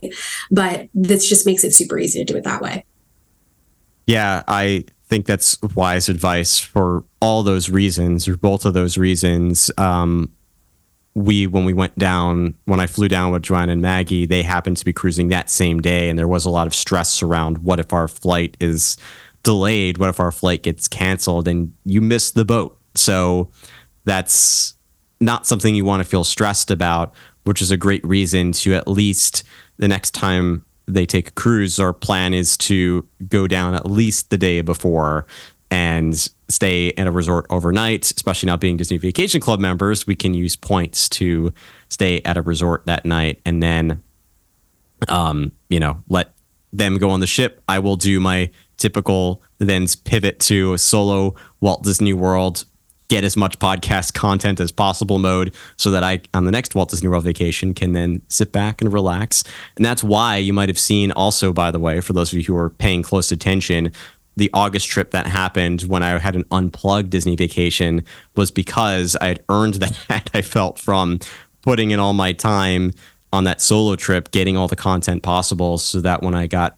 [0.50, 2.86] But this just makes it super easy to do it that way.
[4.08, 9.70] Yeah, I think that's wise advice for all those reasons, or both of those reasons.
[9.78, 10.32] Um,
[11.14, 14.78] we, when we went down, when I flew down with Joanna and Maggie, they happened
[14.78, 17.80] to be cruising that same day, and there was a lot of stress around what
[17.80, 18.98] if our flight is
[19.44, 19.98] delayed?
[19.98, 22.78] What if our flight gets canceled and you miss the boat?
[22.96, 23.50] So
[24.06, 24.76] that's
[25.20, 28.88] not something you want to feel stressed about, which is a great reason to at
[28.88, 29.44] least
[29.78, 34.30] the next time they take a cruise, our plan is to go down at least
[34.30, 35.26] the day before
[35.70, 40.34] and stay at a resort overnight, especially not being Disney Vacation Club members, we can
[40.34, 41.54] use points to
[41.90, 44.04] stay at a resort that night and then
[45.08, 46.34] um, you know, let
[46.74, 47.62] them go on the ship.
[47.68, 52.66] I will do my typical then pivot to a solo Walt Disney World
[53.12, 56.92] get as much podcast content as possible mode so that I, on the next Walt
[56.92, 59.44] Disney World vacation, can then sit back and relax.
[59.76, 62.46] And that's why you might have seen also, by the way, for those of you
[62.46, 63.92] who are paying close attention,
[64.38, 68.06] the August trip that happened when I had an unplugged Disney vacation
[68.38, 69.74] was because I had earned
[70.08, 71.20] that I felt from
[71.64, 72.94] putting in all my time
[73.34, 76.78] on that solo trip, getting all the content possible so that when I got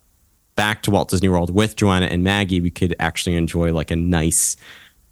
[0.56, 3.96] back to Walt Disney World with Joanna and Maggie, we could actually enjoy like a
[3.96, 4.58] nice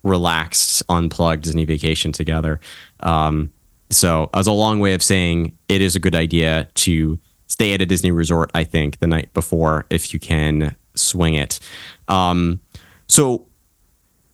[0.04, 2.60] relaxed, unplugged Disney vacation together.
[3.02, 3.52] Um,
[3.90, 7.82] so, as a long way of saying it is a good idea to stay at
[7.82, 11.60] a Disney resort, I think, the night before if you can swing it.
[12.08, 12.62] Um,
[13.08, 13.48] so,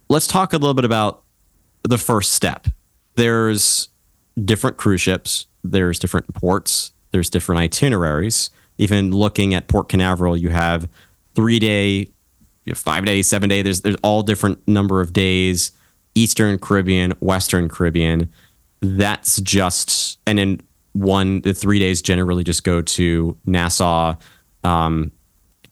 [0.10, 1.24] let's talk a little bit about
[1.84, 2.68] the first step.
[3.16, 3.90] There's
[4.46, 8.50] different cruise ships, there's different ports, there's different itineraries.
[8.78, 10.88] Even looking at Port Canaveral, you have
[11.34, 12.12] three day
[12.68, 13.64] you know, five days, seven days.
[13.64, 15.72] There's there's all different number of days.
[16.16, 18.30] Eastern Caribbean, Western Caribbean.
[18.82, 24.16] That's just and then one the three days generally just go to Nassau,
[24.66, 25.14] um,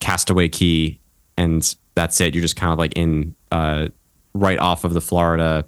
[0.00, 0.98] Castaway Cay,
[1.36, 2.34] and that's it.
[2.34, 3.88] You're just kind of like in uh,
[4.32, 5.66] right off of the Florida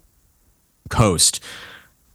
[0.88, 1.45] coast,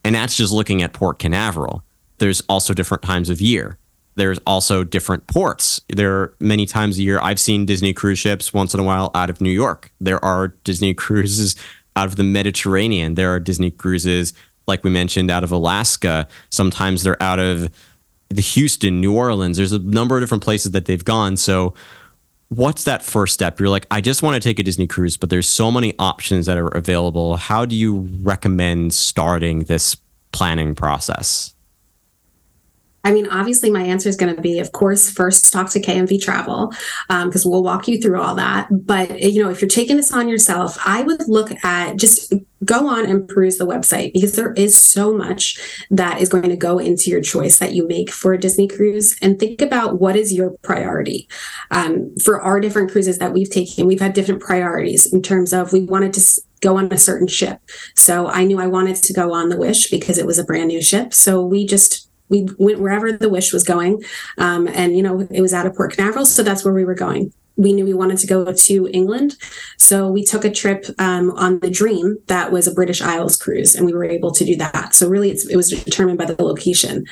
[0.04, 1.84] and that's just looking at Port Canaveral.
[2.18, 3.78] There's also different times of year
[4.16, 5.82] there's also different ports.
[5.90, 9.12] There are many times a year I've seen Disney cruise ships once in a while
[9.16, 9.92] out of New York.
[10.00, 11.56] There are Disney cruises
[11.96, 13.16] out of the Mediterranean.
[13.16, 14.34] There are Disney cruises,
[14.68, 16.28] like we mentioned, out of Alaska.
[16.50, 17.70] Sometimes they're out of
[18.30, 19.58] the Houston, New Orleans.
[19.58, 21.38] There's a number of different places that they've gone.
[21.38, 21.74] So
[22.50, 23.60] what's that first step?
[23.60, 26.46] You're like, I just want to take a Disney cruise, but there's so many options
[26.46, 27.38] that are available.
[27.38, 29.98] How do you recommend starting this
[30.32, 31.53] planning process?
[33.04, 36.22] I mean, obviously, my answer is going to be, of course, first talk to KMV
[36.22, 36.74] Travel
[37.10, 38.68] because um, we'll walk you through all that.
[38.72, 42.88] But you know, if you're taking this on yourself, I would look at just go
[42.88, 45.60] on and peruse the website because there is so much
[45.92, 49.18] that is going to go into your choice that you make for a Disney cruise,
[49.22, 51.28] and think about what is your priority.
[51.72, 55.74] Um, for our different cruises that we've taken, we've had different priorities in terms of
[55.74, 57.60] we wanted to go on a certain ship.
[57.96, 60.70] So I knew I wanted to go on the Wish because it was a brand
[60.70, 61.14] new ship.
[61.14, 63.94] So we just we went wherever the wish was going.
[64.38, 66.26] Um, and, you know, it was out of Port Canaveral.
[66.26, 67.32] So that's where we were going.
[67.56, 69.38] We knew we wanted to go to England.
[69.78, 73.76] So we took a trip um, on the Dream that was a British Isles cruise,
[73.76, 74.96] and we were able to do that.
[74.96, 77.06] So really, it was determined by the location.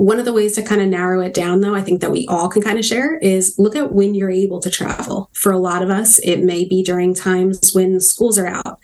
[0.00, 2.26] One of the ways to kind of narrow it down, though, I think that we
[2.26, 5.28] all can kind of share is look at when you're able to travel.
[5.34, 8.80] For a lot of us, it may be during times when schools are out.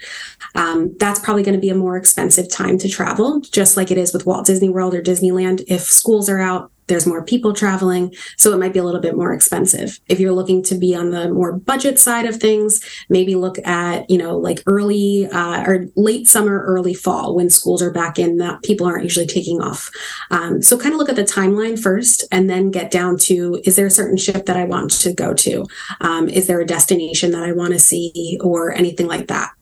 [0.54, 3.96] Um, that's probably going to be a more expensive time to travel, just like it
[3.96, 5.64] is with Walt Disney World or Disneyland.
[5.68, 9.16] If schools are out, there's more people traveling so it might be a little bit
[9.16, 13.34] more expensive if you're looking to be on the more budget side of things maybe
[13.34, 17.92] look at you know like early uh, or late summer early fall when schools are
[17.92, 19.90] back in that people aren't usually taking off
[20.30, 23.60] um, so kind of look look at the timeline first and then get down to
[23.64, 25.66] is there a certain ship that I want to go to?
[26.00, 29.52] Um, is there a destination that I want to see or anything like that?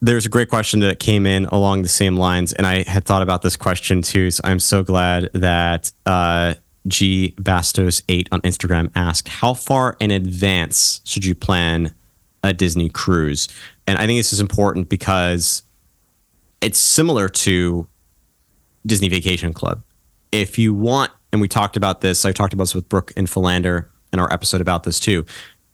[0.00, 3.22] There's a great question that came in along the same lines, and I had thought
[3.22, 4.30] about this question too.
[4.30, 6.54] So I'm so glad that uh,
[6.86, 11.94] G Bastos eight on Instagram asked, "How far in advance should you plan
[12.44, 13.48] a Disney cruise?"
[13.86, 15.62] And I think this is important because
[16.60, 17.88] it's similar to
[18.86, 19.82] Disney Vacation Club.
[20.32, 23.28] If you want, and we talked about this, I talked about this with Brooke and
[23.28, 25.24] Philander in our episode about this too.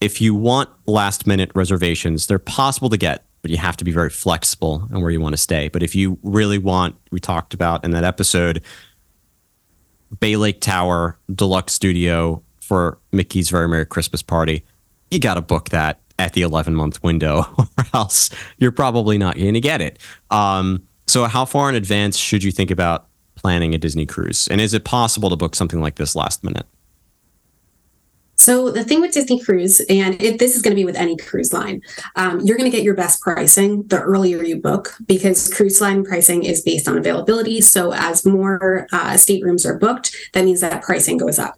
[0.00, 3.92] If you want last minute reservations, they're possible to get, but you have to be
[3.92, 5.68] very flexible on where you want to stay.
[5.68, 8.62] But if you really want, we talked about in that episode,
[10.20, 14.64] Bay Lake Tower Deluxe Studio for Mickey's Very Merry Christmas Party,
[15.10, 19.36] you got to book that at the 11 month window, or else you're probably not
[19.36, 19.98] going to get it.
[20.30, 24.48] Um, so, how far in advance should you think about planning a Disney cruise?
[24.48, 26.64] And is it possible to book something like this last minute?
[28.42, 31.16] So the thing with Disney Cruise, and it, this is going to be with any
[31.16, 31.80] cruise line,
[32.16, 36.04] um, you're going to get your best pricing the earlier you book because cruise line
[36.04, 37.60] pricing is based on availability.
[37.60, 41.54] So as more uh, staterooms are booked, that means that pricing goes up.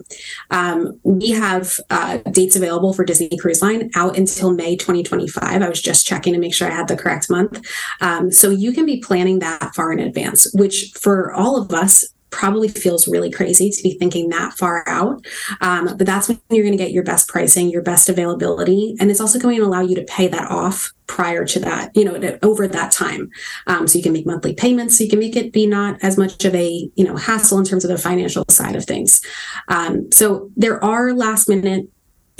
[0.50, 5.62] Um, we have uh, dates available for Disney Cruise Line out until May 2025.
[5.62, 7.66] I was just checking to make sure I had the correct month.
[8.02, 12.04] Um, so you can be planning that far in advance, which for all of us
[12.34, 15.24] probably feels really crazy to be thinking that far out.
[15.60, 19.08] Um, but that's when you're going to get your best pricing, your best availability, and
[19.10, 22.38] it's also going to allow you to pay that off prior to that, you know,
[22.42, 23.30] over that time.
[23.66, 24.98] Um, so you can make monthly payments.
[24.98, 27.64] So you can make it be not as much of a, you know, hassle in
[27.64, 29.20] terms of the financial side of things.
[29.68, 31.88] Um, so there are last minute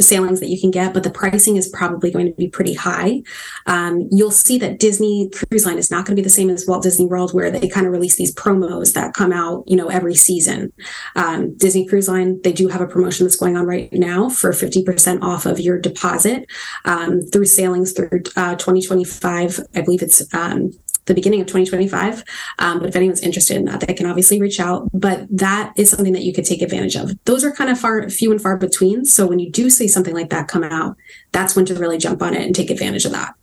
[0.00, 3.22] sailings that you can get, but the pricing is probably going to be pretty high.
[3.66, 6.66] Um, you'll see that Disney Cruise Line is not going to be the same as
[6.66, 9.88] Walt Disney World, where they kind of release these promos that come out, you know,
[9.88, 10.72] every season.
[11.16, 14.50] Um, Disney Cruise Line, they do have a promotion that's going on right now for
[14.50, 16.46] 50% off of your deposit
[16.84, 19.60] um, through sailings through uh, 2025.
[19.74, 20.72] I believe it's um,
[21.06, 22.24] the beginning of 2025.
[22.58, 24.88] Um, but if anyone's interested in that, they can obviously reach out.
[24.92, 27.12] But that is something that you could take advantage of.
[27.24, 29.04] Those are kind of far, few and far between.
[29.04, 30.96] So when you do see something like that come out,
[31.32, 33.34] that's when to really jump on it and take advantage of that.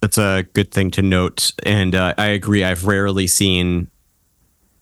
[0.00, 1.52] That's a good thing to note.
[1.64, 2.64] And uh, I agree.
[2.64, 3.90] I've rarely seen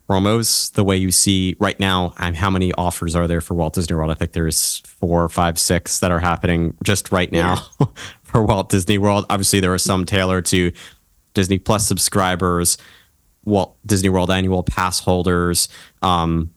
[0.09, 2.15] promos the way you see right now.
[2.17, 4.11] Um, how many offers are there for Walt Disney World?
[4.11, 7.87] I think there's four, five, six that are happening just right now yeah.
[8.23, 9.27] for Walt Disney World.
[9.29, 10.73] Obviously, there are some tailored to
[11.35, 12.79] Disney Plus subscribers,
[13.45, 15.69] Walt Disney World annual pass holders.
[16.03, 16.53] Um,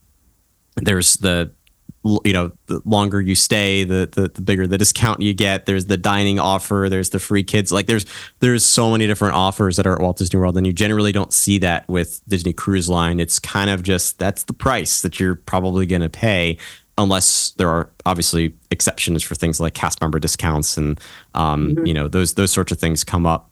[0.75, 1.51] there's the
[2.03, 5.86] you know the longer you stay the, the, the bigger the discount you get there's
[5.86, 8.05] the dining offer there's the free kids like there's
[8.39, 11.31] there's so many different offers that are at Walt Disney World and you generally don't
[11.31, 15.36] see that with Disney Cruise Line it's kind of just that's the price that you're
[15.36, 16.57] probably going to pay
[16.97, 20.99] unless there are obviously exceptions for things like cast member discounts and
[21.36, 21.86] um, mm-hmm.
[21.86, 23.51] you know those those sorts of things come up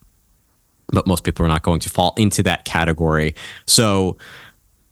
[0.92, 3.36] but most people are not going to fall into that category.
[3.66, 4.18] So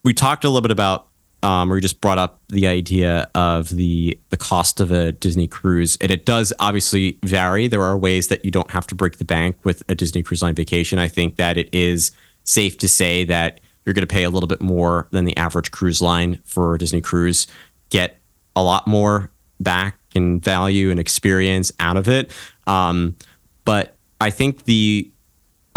[0.03, 1.07] we talked a little bit about,
[1.43, 5.47] um, or we just brought up the idea of the the cost of a Disney
[5.47, 7.67] cruise, and it does obviously vary.
[7.67, 10.41] There are ways that you don't have to break the bank with a Disney Cruise
[10.41, 10.99] Line vacation.
[10.99, 12.12] I think that it is
[12.43, 15.71] safe to say that you're going to pay a little bit more than the average
[15.71, 17.47] cruise line for a Disney cruise,
[17.89, 18.19] get
[18.55, 22.31] a lot more back in value and experience out of it.
[22.65, 23.15] Um,
[23.63, 25.10] but I think the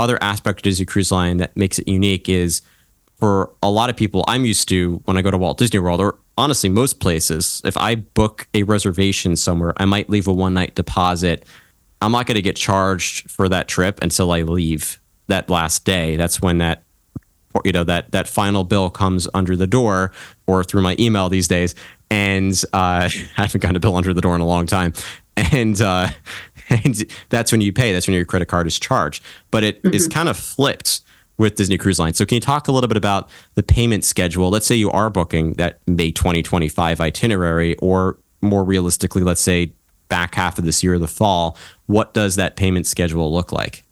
[0.00, 2.62] other aspect of Disney Cruise Line that makes it unique is
[3.18, 6.00] for a lot of people, I'm used to when I go to Walt Disney World,
[6.00, 10.54] or honestly, most places, if I book a reservation somewhere, I might leave a one
[10.54, 11.44] night deposit.
[12.00, 16.16] I'm not going to get charged for that trip until I leave that last day.
[16.16, 16.82] That's when that
[17.64, 20.12] you know that that final bill comes under the door
[20.46, 21.74] or through my email these days
[22.08, 22.76] and uh,
[23.10, 24.92] I haven't gotten a bill under the door in a long time
[25.36, 26.08] and uh,
[26.70, 27.92] and that's when you pay.
[27.92, 29.22] That's when your credit card is charged.
[29.50, 29.94] But it mm-hmm.
[29.94, 31.02] is kind of flipped
[31.38, 32.14] with Disney Cruise Line.
[32.14, 34.50] So can you talk a little bit about the payment schedule?
[34.50, 39.72] Let's say you are booking that May 2025 itinerary, or more realistically, let's say
[40.08, 41.56] back half of this year, the fall.
[41.86, 43.84] What does that payment schedule look like?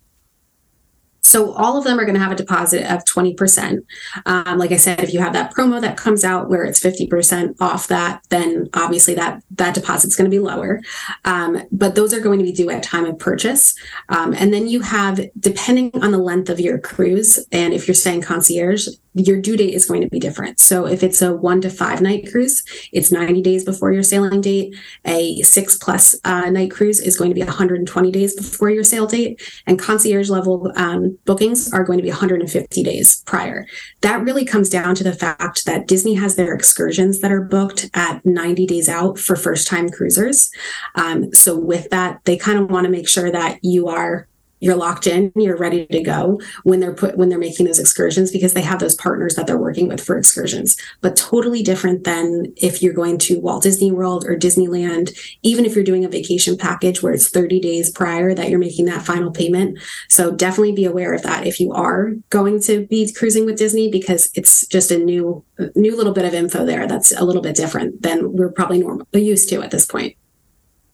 [1.28, 3.84] So all of them are going to have a deposit of 20%.
[4.24, 7.54] Um, like I said, if you have that promo that comes out where it's 50%
[7.60, 10.80] off that, then obviously that that deposit is going to be lower.
[11.26, 13.74] Um, but those are going to be due at time of purchase.
[14.08, 17.94] Um, and then you have, depending on the length of your cruise, and if you're
[17.94, 18.88] staying concierge,
[19.18, 20.60] your due date is going to be different.
[20.60, 24.40] So if it's a one to five night cruise, it's 90 days before your sailing
[24.40, 24.76] date.
[25.04, 29.06] A six plus uh, night cruise is going to be 120 days before your sail
[29.06, 29.40] date.
[29.66, 33.66] And concierge level um, bookings are going to be 150 days prior.
[34.00, 37.90] That really comes down to the fact that Disney has their excursions that are booked
[37.94, 40.50] at 90 days out for first time cruisers.
[40.94, 44.28] Um, so, with that, they kind of want to make sure that you are
[44.60, 48.30] you're locked in you're ready to go when they're put when they're making those excursions
[48.30, 50.76] because they have those partners that they're working with for excursions.
[51.00, 55.74] But totally different than if you're going to walt disney world or disneyland even if
[55.74, 59.30] you're doing a vacation package where it's 30 days prior that you're making that final
[59.30, 59.78] payment.
[60.08, 63.90] So definitely be aware of that if you are going to be cruising with disney
[63.90, 65.44] because it's just a new
[65.74, 69.06] new little bit of info there that's a little bit different than we're probably normal
[69.12, 70.16] used to at this point.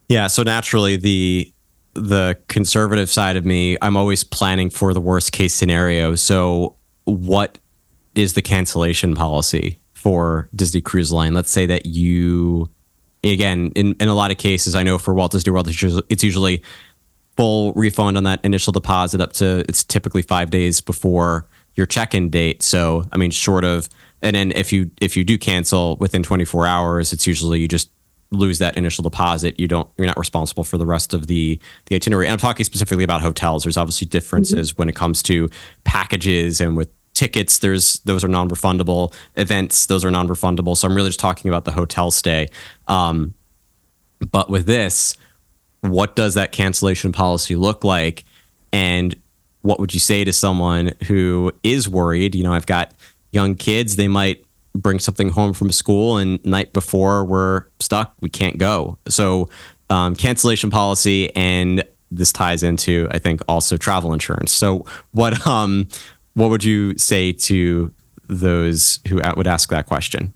[0.08, 1.53] Yeah so naturally the
[1.94, 6.14] the conservative side of me, I'm always planning for the worst case scenario.
[6.14, 7.58] So, what
[8.14, 11.34] is the cancellation policy for Disney Cruise Line?
[11.34, 12.70] Let's say that you,
[13.22, 16.62] again, in, in a lot of cases, I know for Walt Disney World, it's usually
[17.36, 22.30] full refund on that initial deposit up to it's typically five days before your check-in
[22.30, 22.62] date.
[22.62, 23.88] So, I mean, short of,
[24.22, 27.90] and then if you if you do cancel within 24 hours, it's usually you just
[28.34, 31.94] lose that initial deposit, you don't you're not responsible for the rest of the the
[31.94, 32.26] itinerary.
[32.26, 33.64] And I'm talking specifically about hotels.
[33.64, 34.82] There's obviously differences mm-hmm.
[34.82, 35.48] when it comes to
[35.84, 37.58] packages and with tickets.
[37.58, 39.86] There's those are non-refundable events.
[39.86, 40.76] Those are non-refundable.
[40.76, 42.48] So i'm really just talking about the hotel stay.
[42.88, 43.34] Um,
[44.30, 45.16] but with this
[45.80, 48.24] what does that cancellation policy look like?
[48.72, 49.14] And
[49.60, 52.34] what would you say to someone who is worried?
[52.34, 52.92] You know i've got
[53.34, 53.96] young kids.
[53.96, 54.43] They might
[54.74, 58.98] bring something home from school and night before we're stuck we can't go.
[59.08, 59.48] So
[59.90, 64.52] um, cancellation policy and this ties into i think also travel insurance.
[64.52, 65.88] So what um
[66.34, 67.92] what would you say to
[68.28, 70.32] those who would ask that question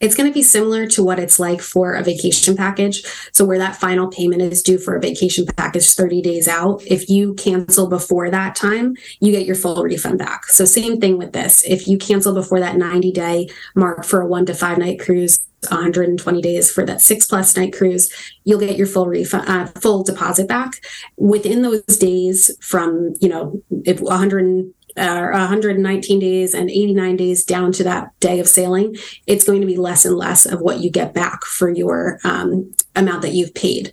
[0.00, 3.02] it's going to be similar to what it's like for a vacation package.
[3.32, 7.08] So, where that final payment is due for a vacation package 30 days out, if
[7.08, 10.46] you cancel before that time, you get your full refund back.
[10.46, 11.64] So, same thing with this.
[11.64, 15.40] If you cancel before that 90 day mark for a one to five night cruise,
[15.70, 18.10] 120 days for that six plus night cruise,
[18.44, 20.84] you'll get your full refund, uh, full deposit back
[21.16, 27.72] within those days from, you know, if 100 or 119 days and 89 days down
[27.72, 30.90] to that day of sailing, it's going to be less and less of what you
[30.90, 33.92] get back for your um, amount that you've paid.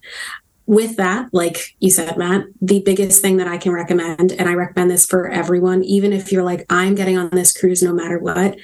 [0.66, 4.54] With that, like you said, Matt, the biggest thing that I can recommend, and I
[4.54, 8.18] recommend this for everyone, even if you're like, I'm getting on this cruise no matter
[8.18, 8.56] what,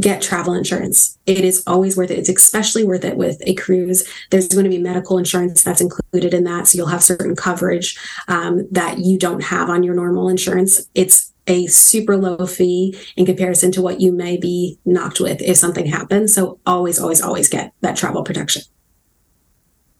[0.00, 1.18] get travel insurance.
[1.26, 2.18] It is always worth it.
[2.18, 4.06] It's especially worth it with a cruise.
[4.30, 6.66] There's going to be medical insurance that's included in that.
[6.66, 10.88] So you'll have certain coverage um, that you don't have on your normal insurance.
[10.94, 15.56] It's a super low fee in comparison to what you may be knocked with if
[15.56, 16.34] something happens.
[16.34, 18.62] So always, always, always get that travel protection.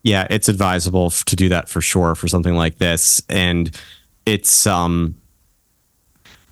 [0.02, 3.22] Yeah, it's advisable to do that for sure for something like this.
[3.28, 3.70] And
[4.26, 5.14] it's, um,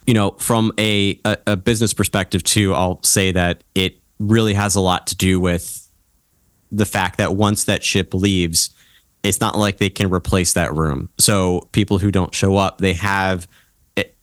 [0.06, 4.74] you know, from a, a, a business perspective too, I'll say that it really has
[4.74, 5.88] a lot to do with
[6.70, 8.70] the fact that once that ship leaves,
[9.22, 11.08] it's not like they can replace that room.
[11.18, 13.46] So people who don't show up, they have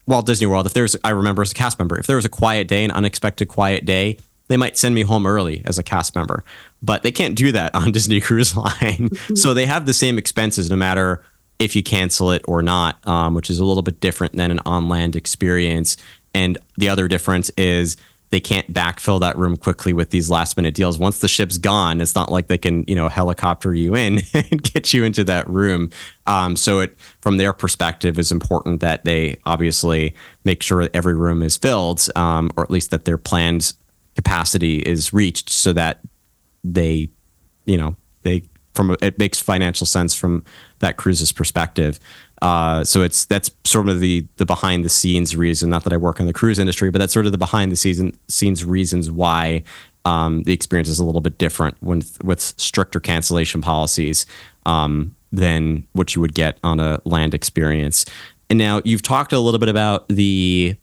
[0.10, 2.30] Walt Disney World, if there's, I remember as a cast member, if there was a
[2.30, 4.18] quiet day, an unexpected quiet day,
[4.48, 6.44] they might send me home early as a cast member,
[6.82, 8.74] but they can't do that on Disney Cruise Line.
[9.10, 9.36] Mm-hmm.
[9.36, 11.24] so they have the same expenses no matter
[11.60, 14.60] if you cancel it or not, um, which is a little bit different than an
[14.66, 15.98] on land experience.
[16.34, 17.98] And the other difference is
[18.30, 21.00] they can't backfill that room quickly with these last minute deals.
[21.00, 24.64] Once the ship's gone, it's not like they can, you know, helicopter you in and
[24.64, 25.90] get you into that room.
[26.28, 30.14] Um, so it, from their perspective, is important that they obviously
[30.46, 33.74] make sure that every room is filled, um, or at least that their planned
[34.16, 36.00] capacity is reached, so that
[36.64, 37.10] they,
[37.66, 38.44] you know, they
[38.76, 40.44] from it makes financial sense from
[40.80, 42.00] that cruise's perspective.
[42.42, 45.70] Uh, so it's that's sort of the the behind the scenes reason.
[45.70, 47.76] Not that I work in the cruise industry, but that's sort of the behind the
[47.76, 49.64] season scenes reasons why
[50.06, 54.26] um, the experience is a little bit different when with stricter cancellation policies
[54.66, 58.06] um, than what you would get on a land experience.
[58.50, 60.76] And now you've talked a little bit about the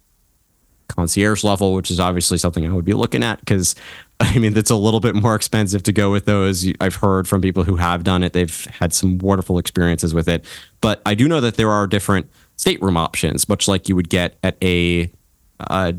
[0.88, 3.74] concierge level, which is obviously something I would be looking at because
[4.20, 6.66] I mean, it's a little bit more expensive to go with those.
[6.80, 8.32] I've heard from people who have done it.
[8.32, 10.44] They've had some wonderful experiences with it.
[10.80, 14.38] But I do know that there are different stateroom options, much like you would get
[14.42, 15.10] at a,
[15.60, 15.94] a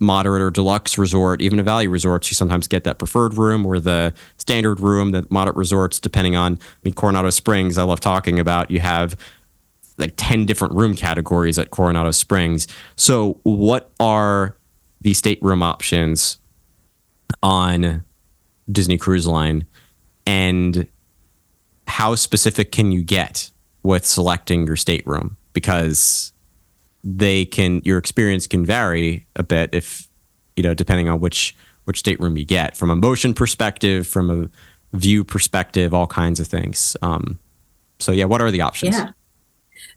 [0.00, 2.28] moderate or deluxe resort, even a value resort.
[2.28, 6.54] You sometimes get that preferred room or the standard room, that moderate resorts, depending on,
[6.54, 8.70] I mean, Coronado Springs, I love talking about.
[8.70, 9.16] You have
[9.96, 12.66] like 10 different room categories at Coronado Springs.
[12.96, 14.56] So, what are
[15.02, 16.39] the stateroom options
[17.42, 18.04] on
[18.70, 19.66] Disney Cruise Line
[20.26, 20.86] and
[21.86, 23.50] how specific can you get
[23.82, 25.36] with selecting your stateroom?
[25.52, 26.32] Because
[27.02, 30.06] they can your experience can vary a bit if
[30.54, 34.96] you know depending on which which stateroom you get from a motion perspective, from a
[34.96, 36.96] view perspective, all kinds of things.
[37.02, 37.38] Um,
[37.98, 38.96] so yeah, what are the options?
[38.96, 39.10] Yeah.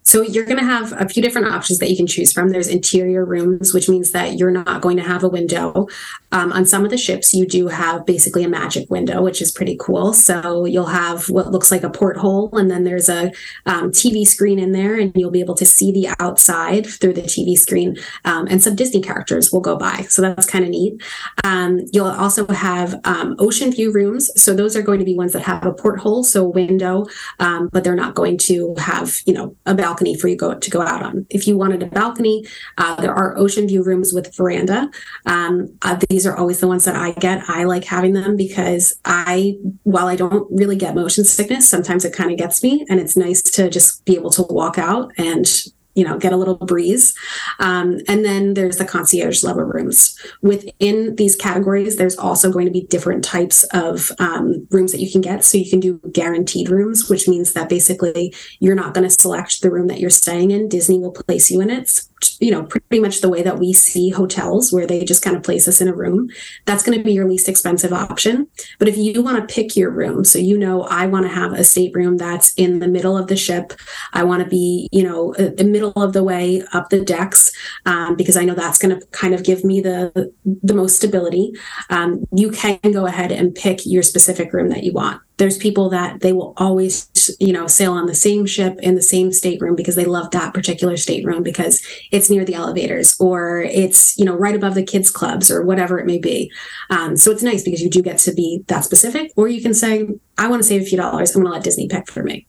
[0.04, 2.50] So you're going to have a few different options that you can choose from.
[2.50, 5.88] There's interior rooms, which means that you're not going to have a window.
[6.30, 9.50] Um, on some of the ships, you do have basically a magic window, which is
[9.50, 10.12] pretty cool.
[10.12, 13.32] So you'll have what looks like a porthole, and then there's a
[13.64, 17.22] um, TV screen in there, and you'll be able to see the outside through the
[17.22, 17.96] TV screen.
[18.26, 20.02] Um, and some Disney characters will go by.
[20.10, 21.02] So that's kind of neat.
[21.44, 24.30] Um, you'll also have um, ocean view rooms.
[24.40, 27.06] So those are going to be ones that have a porthole, so a window,
[27.40, 30.54] um, but they're not going to have, you know, a balcony balcony for you go
[30.54, 31.24] to go out on.
[31.30, 32.44] If you wanted a balcony,
[32.78, 34.90] uh, there are ocean view rooms with veranda.
[35.26, 37.48] Um, uh, these are always the ones that I get.
[37.48, 42.12] I like having them because I, while I don't really get motion sickness, sometimes it
[42.12, 45.46] kind of gets me, and it's nice to just be able to walk out and
[45.94, 47.14] you know get a little breeze.
[47.58, 50.18] Um, and then there's the concierge level rooms.
[50.42, 55.10] Within these categories there's also going to be different types of um, rooms that you
[55.10, 55.44] can get.
[55.44, 59.62] So you can do guaranteed rooms which means that basically you're not going to select
[59.62, 60.68] the room that you're staying in.
[60.68, 62.02] Disney will place you in it
[62.40, 65.42] you know pretty much the way that we see hotels where they just kind of
[65.42, 66.28] place us in a room
[66.64, 68.46] that's going to be your least expensive option.
[68.78, 71.52] But if you want to pick your room so you know i want to have
[71.52, 73.72] a stateroom that's in the middle of the ship.
[74.12, 77.52] I want to be you know the middle of the way up the decks
[77.86, 81.52] um, because i know that's going to kind of give me the the most stability.
[81.90, 85.20] Um, you can go ahead and pick your specific room that you want.
[85.36, 87.08] There's people that they will always
[87.40, 90.54] you know sail on the same ship in the same stateroom because they love that
[90.54, 95.10] particular stateroom because it's near the elevators or it's you know right above the kids
[95.10, 96.50] clubs or whatever it may be.
[96.90, 99.74] Um, so it's nice because you do get to be that specific or you can
[99.74, 100.08] say
[100.38, 101.34] i want to save a few dollars.
[101.34, 102.46] I'm going to let disney pick for me.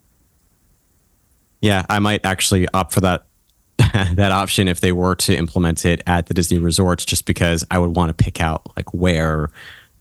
[1.61, 3.25] Yeah i might actually opt for that
[3.77, 7.77] that option if they were to implement it at the disney resorts just because i
[7.77, 9.49] would want to pick out like where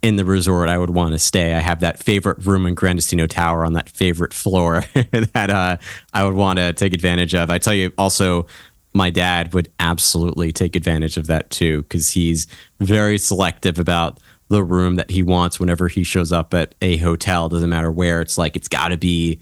[0.05, 1.55] in the resort I would want to stay.
[1.55, 4.85] I have that favorite room in Gran Destino Tower on that favorite floor
[5.33, 5.79] that uh,
[6.13, 7.49] I would want to take advantage of.
[7.49, 8.47] I tell you, also,
[8.93, 12.47] my dad would absolutely take advantage of that too because he's
[12.81, 17.49] very selective about the room that he wants whenever he shows up at a hotel.
[17.49, 18.21] Doesn't matter where.
[18.21, 19.41] It's like it's got to be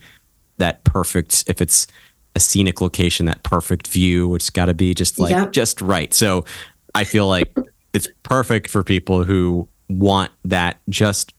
[0.58, 1.42] that perfect.
[1.48, 1.88] If it's
[2.36, 4.36] a scenic location, that perfect view.
[4.36, 5.50] It's got to be just like yep.
[5.50, 6.14] just right.
[6.14, 6.44] So
[6.94, 7.52] I feel like
[7.92, 11.34] it's perfect for people who want that just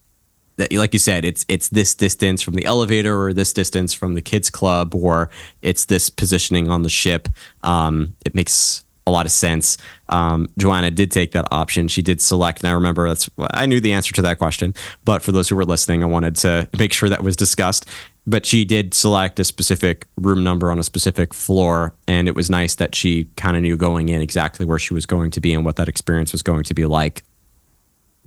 [0.56, 4.14] that like you said it's it's this distance from the elevator or this distance from
[4.14, 5.30] the kids club or
[5.62, 7.28] it's this positioning on the ship.
[7.62, 9.76] Um, it makes a lot of sense.
[10.08, 11.88] Um, joanna did take that option.
[11.88, 14.74] She did select and i remember that's i knew the answer to that question
[15.04, 17.86] but for those who were listening i wanted to make sure that was discussed.
[18.26, 22.48] But she did select a specific room number on a specific floor and it was
[22.48, 25.52] nice that she kind of knew going in exactly where she was going to be
[25.52, 27.22] and what that experience was going to be like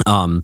[0.06, 0.44] um,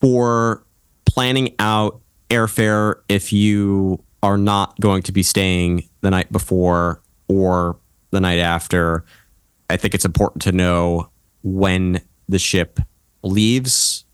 [0.00, 0.64] for
[1.06, 2.00] planning out
[2.30, 7.78] airfare if you are not going to be staying the night before or
[8.10, 9.04] the night after,
[9.70, 11.10] I think it's important to know
[11.42, 12.80] when the ship
[13.22, 14.04] leaves.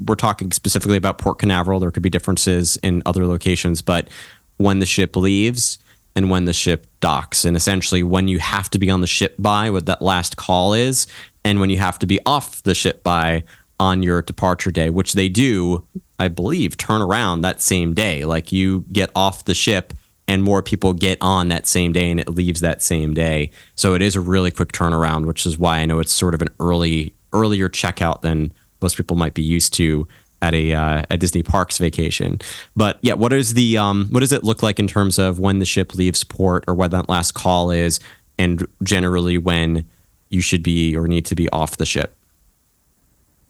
[0.00, 1.80] We're talking specifically about Port Canaveral.
[1.80, 4.08] There could be differences in other locations, but
[4.56, 5.78] when the ship leaves
[6.14, 9.34] and when the ship docks, and essentially when you have to be on the ship
[9.38, 11.06] by, what that last call is,
[11.44, 13.44] and when you have to be off the ship by
[13.80, 15.84] on your departure day, which they do,
[16.18, 18.24] I believe, turn around that same day.
[18.24, 19.92] Like you get off the ship
[20.28, 23.50] and more people get on that same day and it leaves that same day.
[23.74, 26.42] So it is a really quick turnaround, which is why I know it's sort of
[26.42, 30.06] an early earlier checkout than most people might be used to
[30.42, 32.40] at a uh, a Disney Parks vacation.
[32.76, 35.58] But yeah, what is the um, what does it look like in terms of when
[35.58, 38.00] the ship leaves port or when that last call is,
[38.38, 39.88] and generally when
[40.32, 42.16] you should be or need to be off the ship?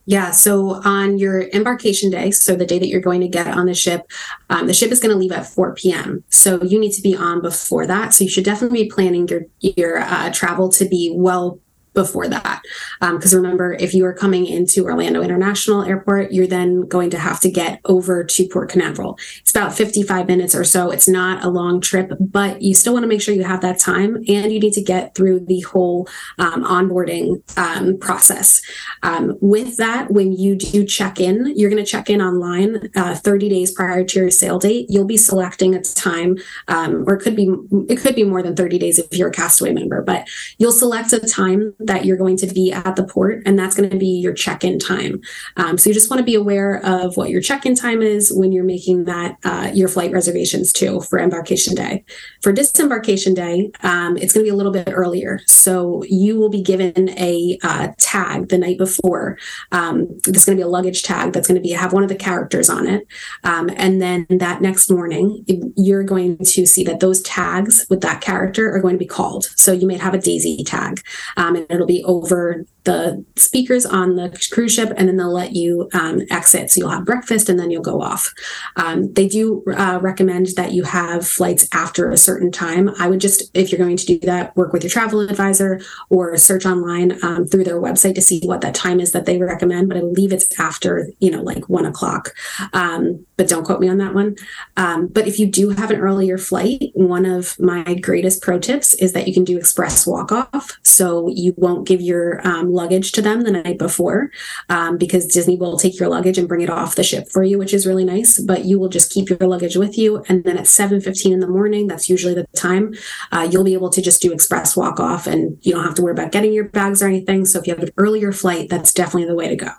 [0.05, 0.33] Yeah.
[0.33, 3.74] So on your embarkation day, so the day that you're going to get on the
[3.74, 4.11] ship,
[4.51, 6.24] um, the ship is going to leave at 4 p.m.
[6.28, 8.12] So you need to be on before that.
[8.12, 11.61] So you should definitely be planning your your uh, travel to be well
[11.95, 12.62] before that.
[13.01, 17.18] Because um, remember, if you are coming into Orlando International Airport, you're then going to
[17.18, 19.18] have to get over to Port Canaveral.
[19.40, 20.90] It's about 55 minutes or so.
[20.90, 23.78] It's not a long trip, but you still want to make sure you have that
[23.78, 28.62] time and you need to get through the whole um, onboarding um, process.
[29.03, 33.14] Um, with that, when you do check in, you're going to check in online uh,
[33.14, 34.86] 30 days prior to your sale date.
[34.88, 36.36] You'll be selecting a time,
[36.68, 37.53] um, or it could be
[37.88, 40.28] it could be more than 30 days if you're a castaway member, but
[40.59, 43.91] you'll select a time that you're going to be at the port, and that's going
[43.91, 45.20] to be your check in time.
[45.57, 48.33] Um, so you just want to be aware of what your check in time is
[48.33, 52.05] when you're making that uh, your flight reservations too for embarkation day.
[52.43, 55.41] For disembarkation day, um, it's going to be a little bit earlier.
[55.47, 59.39] So you will be given a uh, tag the night before.
[59.70, 62.09] Um, there's going to be a luggage tag that's going to be have one of
[62.09, 63.07] the characters on it,
[63.45, 65.45] um, and then that next morning
[65.76, 69.45] you're going to see that those tags with that character are going to be called.
[69.57, 71.03] So you may have a Daisy tag,
[71.37, 75.89] um, it'll be over the speakers on the cruise ship, and then they'll let you
[75.95, 76.70] um, exit.
[76.70, 78.33] So you'll have breakfast, and then you'll go off.
[78.76, 82.91] Um, they do uh, recommend that you have flights after a certain time.
[82.99, 86.37] I would just, if you're going to do that, work with your travel advisor or
[86.37, 89.89] search online um, through their website to see what that time is that they recommend.
[89.89, 92.35] But I believe it's after, you know, like one o'clock.
[92.72, 94.37] Um, but don't quote me on that one.
[94.76, 98.95] Um, but if you do have an earlier flight, one of my greatest pro tips
[98.95, 100.78] is that you can do express walk off.
[100.83, 104.30] So you won't give your um, luggage to them the night before
[104.68, 107.58] um, because Disney will take your luggage and bring it off the ship for you,
[107.58, 108.40] which is really nice.
[108.40, 111.40] But you will just keep your luggage with you, and then at seven fifteen in
[111.40, 112.94] the morning, that's usually the time
[113.30, 116.02] uh, you'll be able to just do express walk off, and you don't have to
[116.02, 117.44] worry about getting your bags or anything.
[117.44, 119.70] So if you have an earlier flight, that's definitely the way to go.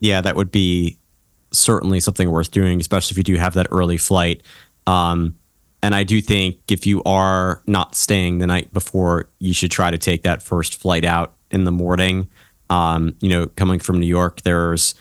[0.00, 0.98] Yeah, that would be
[1.50, 4.42] certainly something worth doing, especially if you do have that early flight.
[4.86, 5.36] Um,
[5.82, 9.90] and I do think if you are not staying the night before, you should try
[9.90, 12.28] to take that first flight out in the morning.
[12.70, 14.94] Um, you know, coming from New York, there's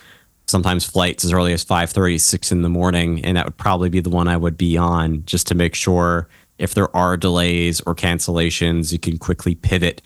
[0.46, 4.00] sometimes flights as early as 5:30, 6 in the morning, and that would probably be
[4.00, 7.94] the one I would be on just to make sure if there are delays or
[7.94, 10.02] cancellations, you can quickly pivot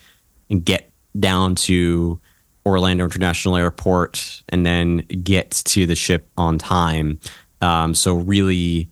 [0.49, 2.19] and get down to
[2.65, 7.19] Orlando International Airport and then get to the ship on time.
[7.61, 8.89] Um, so really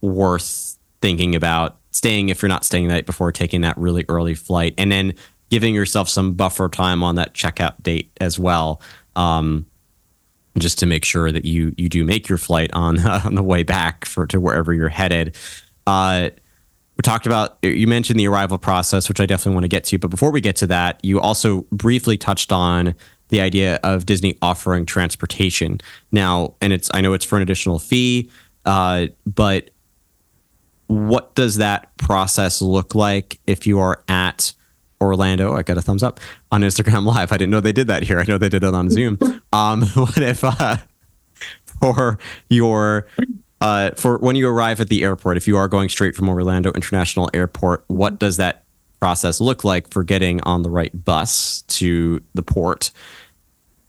[0.00, 0.69] worth
[1.00, 4.74] thinking about staying if you're not staying the night before taking that really early flight
[4.78, 5.14] and then
[5.50, 8.80] giving yourself some buffer time on that checkout date as well
[9.16, 9.66] um,
[10.58, 13.42] just to make sure that you you do make your flight on uh, on the
[13.42, 15.36] way back for to wherever you're headed.
[15.86, 16.30] Uh,
[16.96, 19.98] we talked about you mentioned the arrival process which i definitely want to get to
[19.98, 22.94] but before we get to that you also briefly touched on
[23.28, 25.80] the idea of disney offering transportation.
[26.12, 28.30] Now and it's i know it's for an additional fee
[28.66, 29.70] uh, but
[30.90, 34.52] what does that process look like if you are at
[35.00, 35.54] Orlando?
[35.54, 36.18] I got a thumbs up
[36.50, 37.30] on Instagram Live.
[37.30, 38.18] I didn't know they did that here.
[38.18, 39.16] I know they did it on Zoom.
[39.52, 40.78] Um, what if uh,
[41.80, 42.18] for
[42.48, 43.06] your
[43.60, 46.72] uh, for when you arrive at the airport, if you are going straight from Orlando
[46.72, 48.64] International Airport, what does that
[48.98, 52.90] process look like for getting on the right bus to the port?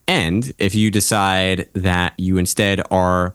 [0.07, 3.33] And if you decide that you instead are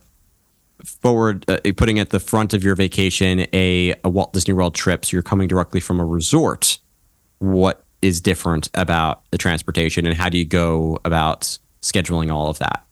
[0.87, 5.05] forward uh, putting at the front of your vacation a, a Walt Disney World trip,
[5.05, 6.79] so you're coming directly from a resort,
[7.39, 12.59] what is different about the transportation and how do you go about scheduling all of
[12.59, 12.86] that?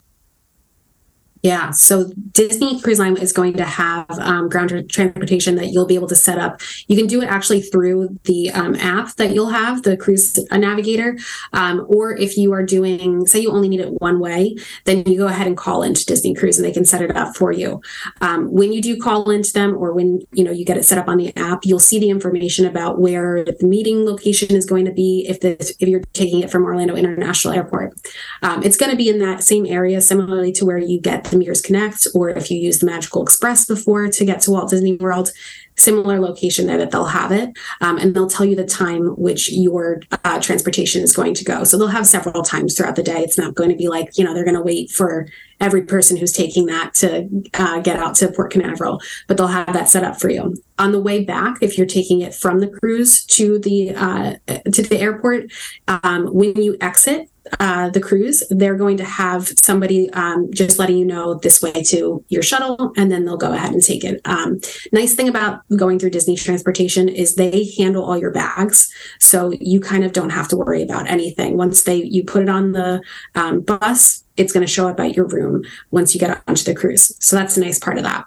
[1.45, 1.72] Yeah.
[1.72, 6.09] So Disney Cruise Line is going to have um, ground transportation that you'll be able
[6.09, 6.62] to set up.
[6.88, 11.18] You can do it actually through the um, app that you'll have, the Cruise Navigator.
[11.53, 15.18] Um, or if you are doing, say you only need it one way, then you
[15.18, 17.82] go ahead and call into Disney Cruise and they can set it up for you.
[18.22, 20.97] Um, when you do call into them or when you know you get it set
[20.97, 24.86] up on the app, you'll see the information about where the meeting location is going
[24.86, 27.92] to be if this if you're taking it from Orlando International Airport.
[28.40, 31.45] Um, it's going to be in that same area, similarly to where you get the
[31.45, 34.97] Mears Connect, or if you use the Magical Express before to get to Walt Disney
[34.97, 35.30] World,
[35.76, 37.50] similar location there that they'll have it.
[37.80, 41.64] Um, and they'll tell you the time which your uh, transportation is going to go.
[41.64, 43.20] So they'll have several times throughout the day.
[43.22, 45.26] It's not going to be like, you know, they're going to wait for
[45.60, 49.72] every person who's taking that to uh, get out to Port Canaveral, but they'll have
[49.72, 50.56] that set up for you.
[50.78, 54.34] On the way back, if you're taking it from the cruise to the uh,
[54.72, 55.52] to the airport,
[55.86, 60.96] um, when you exit, uh, the cruise, they're going to have somebody um, just letting
[60.96, 64.20] you know this way to your shuttle, and then they'll go ahead and take it.
[64.24, 64.60] Um,
[64.92, 69.80] nice thing about going through Disney transportation is they handle all your bags, so you
[69.80, 71.56] kind of don't have to worry about anything.
[71.56, 73.02] Once they you put it on the
[73.34, 76.74] um, bus, it's going to show up at your room once you get onto the
[76.74, 77.16] cruise.
[77.24, 78.24] So that's a nice part of that.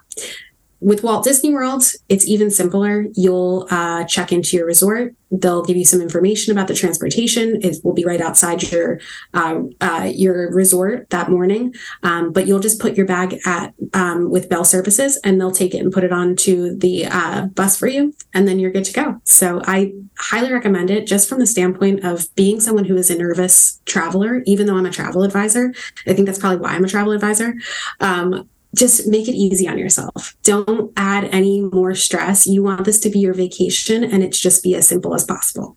[0.80, 3.06] With Walt Disney World, it's even simpler.
[3.14, 5.14] You'll uh, check into your resort.
[5.32, 7.60] They'll give you some information about the transportation.
[7.62, 9.00] It will be right outside your
[9.34, 11.74] uh, uh, your resort that morning.
[12.04, 15.74] Um, but you'll just put your bag at um, with Bell Services, and they'll take
[15.74, 18.92] it and put it onto the uh, bus for you, and then you're good to
[18.92, 19.20] go.
[19.24, 23.18] So I highly recommend it, just from the standpoint of being someone who is a
[23.18, 24.42] nervous traveler.
[24.46, 25.74] Even though I'm a travel advisor,
[26.06, 27.54] I think that's probably why I'm a travel advisor.
[27.98, 30.36] Um, just make it easy on yourself.
[30.42, 32.46] Don't add any more stress.
[32.46, 35.76] You want this to be your vacation and it's just be as simple as possible.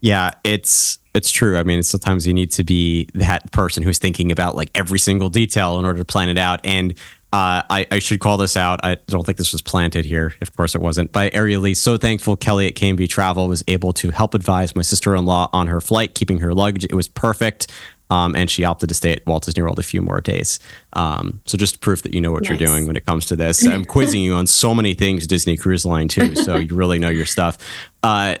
[0.00, 1.56] Yeah, it's it's true.
[1.56, 5.30] I mean, sometimes you need to be that person who's thinking about like every single
[5.30, 6.60] detail in order to plan it out.
[6.64, 6.92] And
[7.32, 8.80] uh, I, I, should call this out.
[8.84, 10.34] I don't think this was planted here.
[10.40, 11.10] Of course, it wasn't.
[11.12, 14.82] By Ariel Lee, so thankful Kelly at KMV Travel was able to help advise my
[14.82, 16.84] sister in law on her flight, keeping her luggage.
[16.84, 17.66] It was perfect.
[18.08, 20.60] Um, and she opted to stay at Walt Disney World a few more days.
[20.92, 22.50] Um, so just proof that you know what nice.
[22.50, 23.66] you're doing when it comes to this.
[23.66, 27.08] I'm quizzing you on so many things Disney Cruise Line too, so you really know
[27.08, 27.58] your stuff.
[28.02, 28.36] Uh,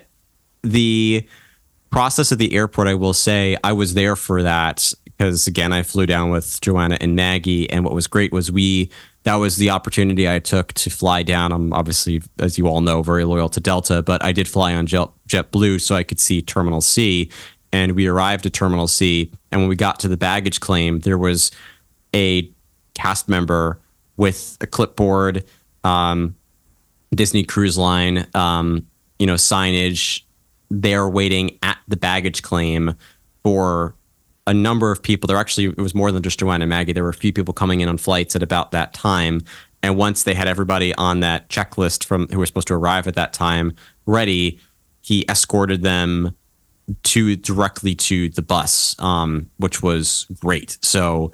[0.62, 1.26] the
[1.90, 5.82] process at the airport, I will say, I was there for that because again, I
[5.82, 8.90] flew down with Joanna and Maggie, and what was great was we
[9.24, 11.50] that was the opportunity I took to fly down.
[11.50, 14.86] I'm obviously, as you all know, very loyal to Delta, but I did fly on
[14.86, 17.28] Jet, JetBlue so I could see Terminal C.
[17.72, 21.18] And we arrived at Terminal C, and when we got to the baggage claim, there
[21.18, 21.50] was
[22.14, 22.50] a
[22.94, 23.80] cast member
[24.16, 25.44] with a clipboard,
[25.84, 26.34] um,
[27.14, 28.86] Disney Cruise Line, um,
[29.18, 30.22] you know, signage.
[30.70, 32.94] They're waiting at the baggage claim
[33.42, 33.94] for
[34.46, 35.26] a number of people.
[35.26, 36.92] There actually it was more than just Joanne and Maggie.
[36.92, 39.42] There were a few people coming in on flights at about that time.
[39.82, 43.14] And once they had everybody on that checklist from who were supposed to arrive at
[43.14, 43.74] that time
[44.06, 44.58] ready,
[45.02, 46.34] he escorted them
[47.04, 50.78] to directly to the bus, um, which was great.
[50.82, 51.32] So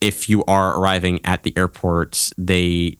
[0.00, 2.98] if you are arriving at the airport, they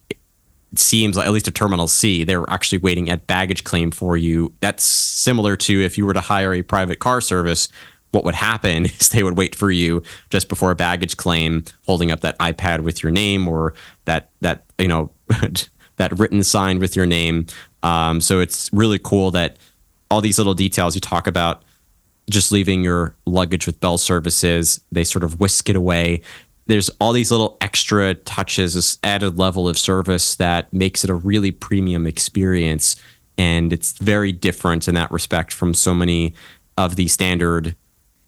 [0.77, 4.53] seems like at least at Terminal C, they're actually waiting at baggage claim for you.
[4.59, 7.69] That's similar to if you were to hire a private car service
[8.15, 12.11] what would happen is they would wait for you just before a baggage claim, holding
[12.11, 13.75] up that iPad with your name or
[14.07, 15.11] that that you know
[15.97, 17.47] that written sign with your name.
[17.83, 19.59] Um, so it's really cool that
[20.11, 21.64] all these little details you talk about,
[22.31, 26.23] just leaving your luggage with Bell services, they sort of whisk it away.
[26.67, 31.15] There's all these little extra touches, this added level of service that makes it a
[31.15, 32.97] really premium experience.
[33.37, 36.35] And it's very different in that respect from so many
[36.79, 37.77] of the standard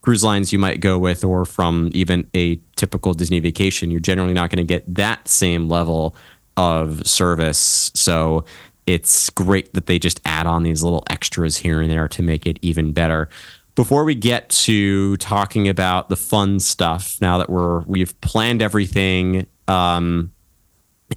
[0.07, 4.33] cruise lines you might go with or from even a typical Disney vacation, you're generally
[4.33, 6.15] not going to get that same level
[6.57, 7.91] of service.
[7.95, 8.45] So
[8.87, 12.47] it's great that they just add on these little extras here and there to make
[12.47, 13.29] it even better.
[13.77, 19.47] Before we get to talking about the fun stuff, now that we're we've planned everything,
[19.68, 20.33] um,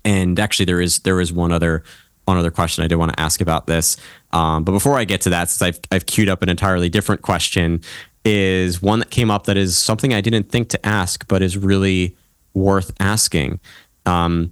[0.03, 1.83] and actually there is there is one other
[2.25, 3.95] one other question I did want to ask about this.
[4.31, 7.21] Um, but before I get to that, since I've I've queued up an entirely different
[7.21, 7.81] question,
[8.25, 11.57] is one that came up that is something I didn't think to ask, but is
[11.57, 12.15] really
[12.53, 13.59] worth asking.
[14.05, 14.51] Um,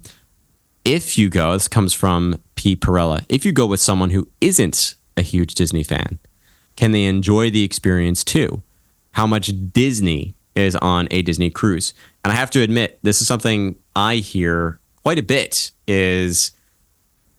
[0.84, 2.74] if you go, this comes from P.
[2.74, 6.18] Perella, if you go with someone who isn't a huge Disney fan,
[6.78, 8.62] can they enjoy the experience too?
[9.10, 11.92] How much Disney is on a Disney cruise?
[12.22, 16.52] And I have to admit, this is something I hear quite a bit is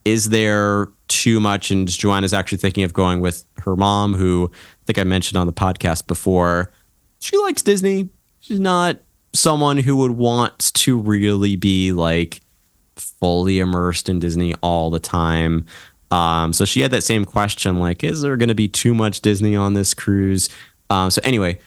[0.04, 4.86] is there too much and Joanna's actually thinking of going with her mom who I
[4.86, 6.74] think I mentioned on the podcast before,
[7.20, 8.10] she likes Disney.
[8.42, 8.98] She's not
[9.34, 12.42] someone who would want to really be like
[12.98, 15.66] fully immersed in Disney all the time.
[16.12, 19.22] Um, so she had that same question, like, is there going to be too much
[19.22, 20.50] Disney on this cruise?
[20.90, 21.60] Um, so anyway,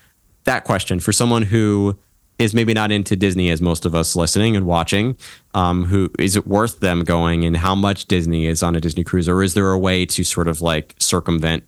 [0.45, 1.97] that question for someone who
[2.39, 5.17] is maybe not into Disney as most of us listening and watching,
[5.55, 9.05] um, who is it worth them going and how much Disney is on a Disney
[9.05, 11.65] cruise, or is there a way to sort of like circumvent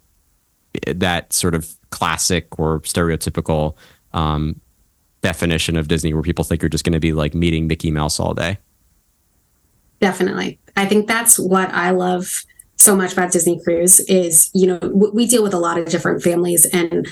[0.86, 3.76] that sort of classic or stereotypical
[4.12, 4.60] um,
[5.20, 8.18] definition of Disney where people think you're just going to be like meeting Mickey Mouse
[8.18, 8.58] all day.
[10.00, 10.58] Definitely.
[10.76, 12.44] I think that's what I love
[12.76, 14.78] so much about Disney Cruise is, you know,
[15.12, 17.06] we deal with a lot of different families and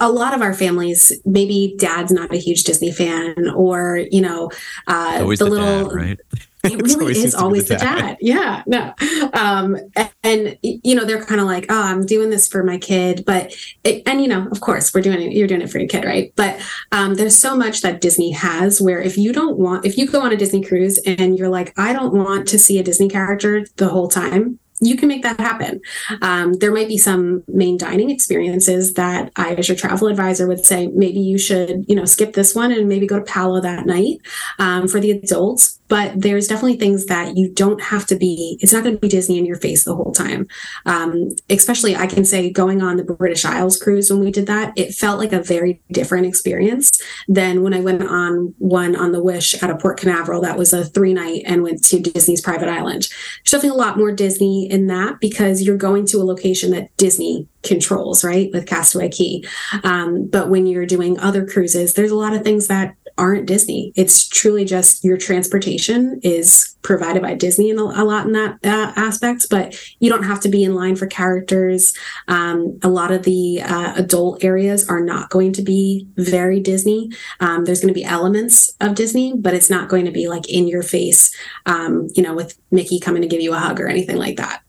[0.00, 4.50] a lot of our families, maybe dad's not a huge Disney fan or, you know,
[4.86, 6.20] uh, the, the, little, dad, right?
[6.64, 7.98] it really is always the dad.
[7.98, 8.16] dad.
[8.20, 8.92] Yeah, no.
[9.32, 12.78] Um, and, and, you know, they're kind of like, oh, I'm doing this for my
[12.78, 15.32] kid, but it, and you know, of course, we're doing it.
[15.32, 16.32] You're doing it for your kid, right?
[16.34, 20.08] But um, there's so much that Disney has where if you don't want, if you
[20.08, 23.08] go on a Disney cruise and you're like, I don't want to see a Disney
[23.08, 25.80] character the whole time, you can make that happen.
[26.22, 30.64] Um, there might be some main dining experiences that I, as your travel advisor, would
[30.64, 33.86] say maybe you should, you know, skip this one and maybe go to Palo that
[33.86, 34.18] night
[34.58, 38.72] um, for the adults but there's definitely things that you don't have to be it's
[38.72, 40.46] not going to be disney in your face the whole time
[40.86, 44.72] um, especially i can say going on the british isles cruise when we did that
[44.76, 49.22] it felt like a very different experience than when i went on one on the
[49.22, 52.68] wish at a port canaveral that was a three night and went to disney's private
[52.68, 56.70] island there's definitely a lot more disney in that because you're going to a location
[56.70, 59.42] that disney controls right with Castaway Cay.
[59.82, 63.92] um, but when you're doing other cruises there's a lot of things that aren't Disney.
[63.96, 68.58] It's truly just your transportation is provided by Disney in a, a lot in that
[68.64, 71.92] uh, aspect, but you don't have to be in line for characters.
[72.28, 77.10] Um, a lot of the uh, adult areas are not going to be very Disney.
[77.40, 80.48] Um, there's going to be elements of Disney, but it's not going to be like
[80.48, 81.34] in your face,
[81.66, 84.62] um, you know, with Mickey coming to give you a hug or anything like that.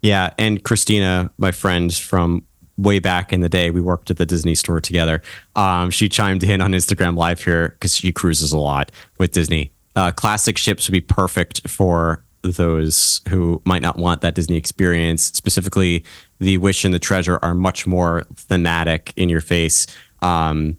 [0.00, 2.44] Yeah, and Christina, my friend from
[2.78, 5.20] way back in the day, we worked at the Disney store together.
[5.56, 9.72] Um, she chimed in on Instagram Live here because she cruises a lot with Disney.
[9.96, 15.24] Uh, classic ships would be perfect for those who might not want that Disney experience.
[15.24, 16.04] Specifically,
[16.38, 19.86] the Wish and the Treasure are much more thematic in your face,
[20.22, 20.76] um,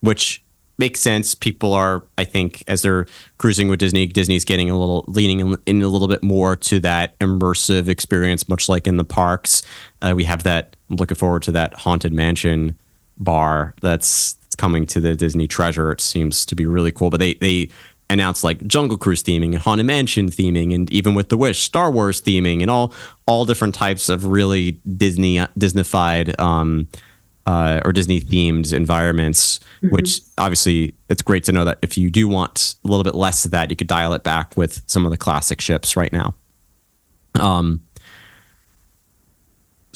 [0.00, 0.44] which
[0.76, 1.34] makes sense.
[1.34, 3.06] People are, I think, as they're
[3.38, 7.18] cruising with Disney, Disney's getting a little leaning in, a little bit more to that
[7.18, 9.62] immersive experience, much like in the parks.
[10.02, 10.76] Uh, we have that.
[10.90, 12.78] I'm looking forward to that haunted mansion
[13.18, 15.90] bar that's, coming to the Disney Treasure.
[15.92, 17.08] It seems to be really cool.
[17.08, 17.70] But they they
[18.10, 21.90] announced like Jungle Cruise theming and Haunted Mansion theming, and even with the Wish, Star
[21.90, 22.92] Wars theming, and all
[23.26, 26.38] all different types of really Disney Disneyfied.
[26.38, 26.88] Um,
[27.46, 29.88] uh, or Disney themed environments, mm-hmm.
[29.94, 33.46] which obviously it's great to know that if you do want a little bit less
[33.46, 36.34] of that, you could dial it back with some of the classic ships right now.
[37.40, 37.80] Um,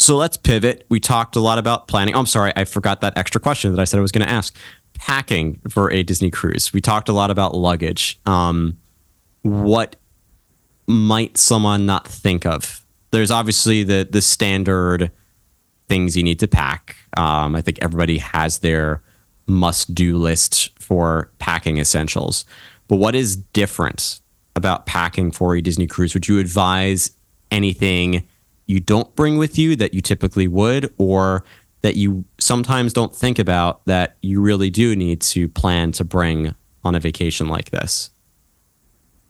[0.03, 0.85] so let's pivot.
[0.89, 2.15] We talked a lot about planning.
[2.15, 4.33] Oh, I'm sorry, I forgot that extra question that I said I was going to
[4.33, 4.57] ask.
[4.95, 6.73] Packing for a Disney cruise.
[6.73, 8.21] We talked a lot about luggage.
[8.27, 8.79] Um,
[9.43, 9.97] what
[10.87, 12.85] might someone not think of?
[13.11, 15.11] There's obviously the the standard
[15.89, 16.97] things you need to pack.
[17.17, 19.03] Um, I think everybody has their
[19.47, 22.45] must do list for packing essentials.
[22.89, 24.21] But what is different
[24.55, 26.15] about packing for a Disney cruise?
[26.15, 27.11] Would you advise
[27.51, 28.27] anything
[28.67, 31.45] you don't bring with you that you typically would, or
[31.83, 36.55] that you sometimes don't think about that you really do need to plan to bring
[36.85, 38.11] on a vacation like this?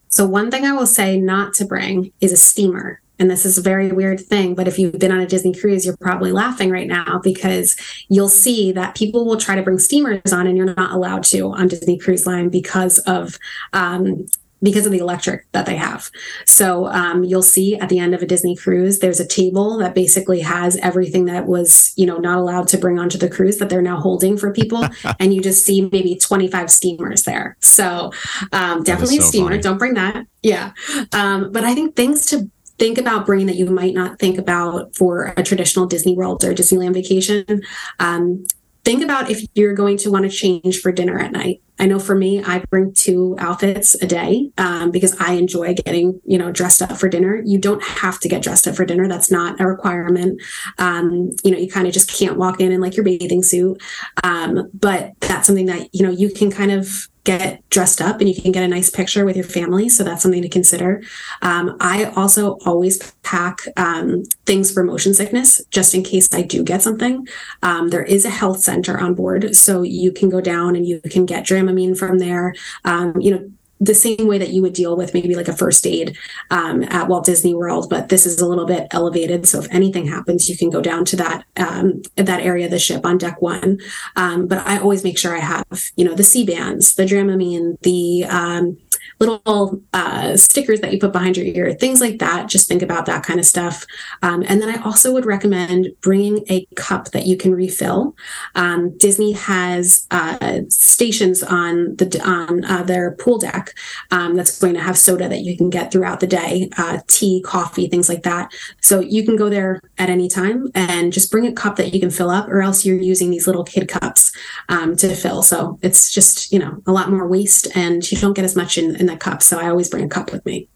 [0.08, 3.56] So, one thing I will say not to bring is a steamer and this is
[3.56, 6.70] a very weird thing, but if you've been on a Disney cruise, you're probably laughing
[6.70, 7.76] right now because
[8.08, 11.52] you'll see that people will try to bring steamers on and you're not allowed to
[11.52, 13.38] on Disney Cruise Line because of
[13.74, 14.26] um,
[14.62, 16.10] because of the electric that they have.
[16.46, 19.94] So um, you'll see at the end of a Disney cruise, there's a table that
[19.94, 23.68] basically has everything that was, you know, not allowed to bring onto the cruise that
[23.68, 24.86] they're now holding for people,
[25.20, 27.56] and you just see maybe 25 steamers there.
[27.60, 28.12] So
[28.52, 29.50] um, definitely so a steamer.
[29.50, 29.62] Funny.
[29.62, 30.26] Don't bring that.
[30.42, 30.72] Yeah,
[31.12, 34.94] um, but I think things to think about bringing that you might not think about
[34.96, 37.62] for a traditional Disney World or Disneyland vacation.
[38.00, 38.44] Um,
[38.84, 41.62] think about if you're going to want to change for dinner at night.
[41.78, 46.20] I know for me, I bring two outfits a day um, because I enjoy getting,
[46.24, 47.42] you know, dressed up for dinner.
[47.44, 49.08] You don't have to get dressed up for dinner.
[49.08, 50.40] That's not a requirement.
[50.78, 53.82] Um, you know, you kind of just can't walk in in like your bathing suit.
[54.22, 58.28] Um, but that's something that, you know, you can kind of get dressed up and
[58.28, 59.88] you can get a nice picture with your family.
[59.88, 61.02] So that's something to consider.
[61.40, 66.64] Um, I also always pack um, things for motion sickness just in case I do
[66.64, 67.26] get something.
[67.62, 69.54] Um, there is a health center on board.
[69.54, 72.54] So you can go down and you can get Dramamine from there.
[72.84, 73.50] Um, you know,
[73.82, 76.16] the same way that you would deal with maybe like a first aid
[76.50, 79.44] um, at Walt Disney World, but this is a little bit elevated.
[79.46, 82.78] So if anything happens, you can go down to that um, that area of the
[82.78, 83.80] ship on deck one.
[84.14, 85.66] Um, but I always make sure I have
[85.96, 88.78] you know the Sea-Bands, the Dramamine, the um,
[89.22, 92.48] little uh, stickers that you put behind your ear, things like that.
[92.48, 93.86] Just think about that kind of stuff.
[94.22, 98.16] Um, and then I also would recommend bringing a cup that you can refill.
[98.54, 103.74] Um, Disney has uh, stations on the on uh, their pool deck
[104.10, 107.42] um, that's going to have soda that you can get throughout the day, uh, tea,
[107.44, 108.52] coffee, things like that.
[108.80, 112.00] So you can go there at any time and just bring a cup that you
[112.00, 114.32] can fill up, or else you're using these little kid cups
[114.68, 115.42] um, to fill.
[115.42, 118.78] So it's just you know a lot more waste, and you don't get as much
[118.78, 119.42] in, in a cup.
[119.42, 120.68] So I always bring a cup with me.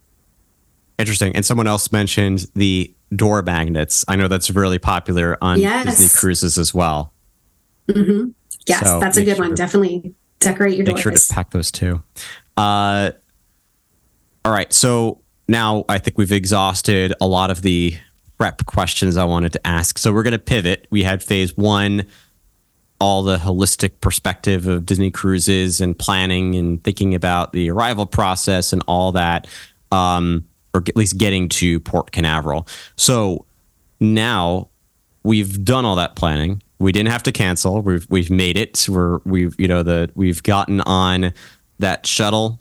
[0.98, 1.34] Interesting.
[1.36, 4.04] And someone else mentioned the door magnets.
[4.08, 5.84] I know that's really popular on yes.
[5.84, 7.12] Disney cruises as well.
[7.88, 8.30] Mm-hmm.
[8.66, 9.50] Yes, so that's a good sure one.
[9.50, 11.06] To, Definitely decorate your make doors.
[11.06, 12.02] Make sure to pack those too.
[12.56, 13.12] Uh,
[14.44, 14.72] all right.
[14.72, 17.96] So now I think we've exhausted a lot of the
[18.38, 19.98] prep questions I wanted to ask.
[19.98, 20.86] So we're going to pivot.
[20.90, 22.06] We had phase one
[23.00, 28.72] all the holistic perspective of Disney cruises and planning and thinking about the arrival process
[28.72, 29.46] and all that,
[29.92, 32.66] um, or at least getting to Port Canaveral.
[32.96, 33.44] So
[34.00, 34.68] now
[35.22, 36.62] we've done all that planning.
[36.78, 37.80] We didn't have to cancel.
[37.80, 38.86] We've we've made it.
[38.88, 41.32] We're we've you know the we've gotten on
[41.78, 42.60] that shuttle.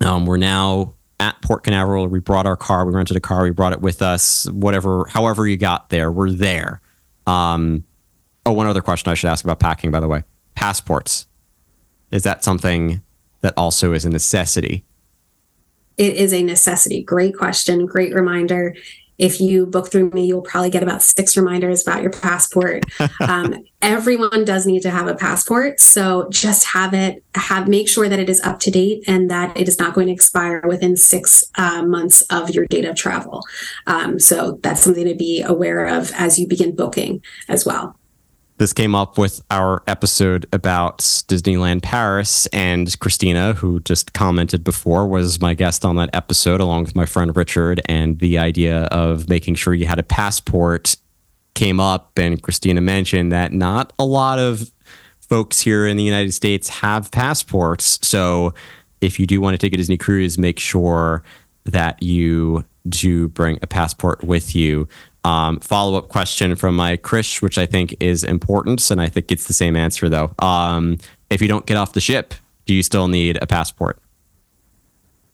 [0.00, 2.06] Um, we're now at Port Canaveral.
[2.08, 2.84] We brought our car.
[2.84, 3.42] We rented a car.
[3.42, 4.48] We brought it with us.
[4.50, 6.80] Whatever, however you got there, we're there.
[7.26, 7.84] Um,
[8.46, 10.24] Oh, one other question I should ask about packing, by the way.
[10.54, 11.26] Passports.
[12.10, 13.02] is that something
[13.40, 14.84] that also is a necessity?
[15.96, 17.02] It is a necessity.
[17.02, 17.86] Great question.
[17.86, 18.74] Great reminder.
[19.16, 22.84] If you book through me, you'll probably get about six reminders about your passport.
[23.20, 27.22] um, everyone does need to have a passport, so just have it.
[27.36, 30.08] Have make sure that it is up to date and that it is not going
[30.08, 33.42] to expire within six uh, months of your date of travel.
[33.86, 37.96] Um, so that's something to be aware of as you begin booking as well
[38.56, 45.06] this came up with our episode about Disneyland Paris, and Christina, who just commented before,
[45.08, 47.80] was my guest on that episode, along with my friend Richard.
[47.86, 50.96] And the idea of making sure you had a passport
[51.54, 54.70] came up, and Christina mentioned that not a lot of
[55.20, 57.98] folks here in the United States have passports.
[58.02, 58.54] So
[59.00, 61.24] if you do want to take a Disney cruise, make sure
[61.64, 64.86] that you do bring a passport with you.
[65.24, 69.32] Um, follow up question from my Krish, which I think is important, and I think
[69.32, 70.34] it's the same answer though.
[70.38, 70.98] Um,
[71.30, 72.34] if you don't get off the ship,
[72.66, 73.98] do you still need a passport?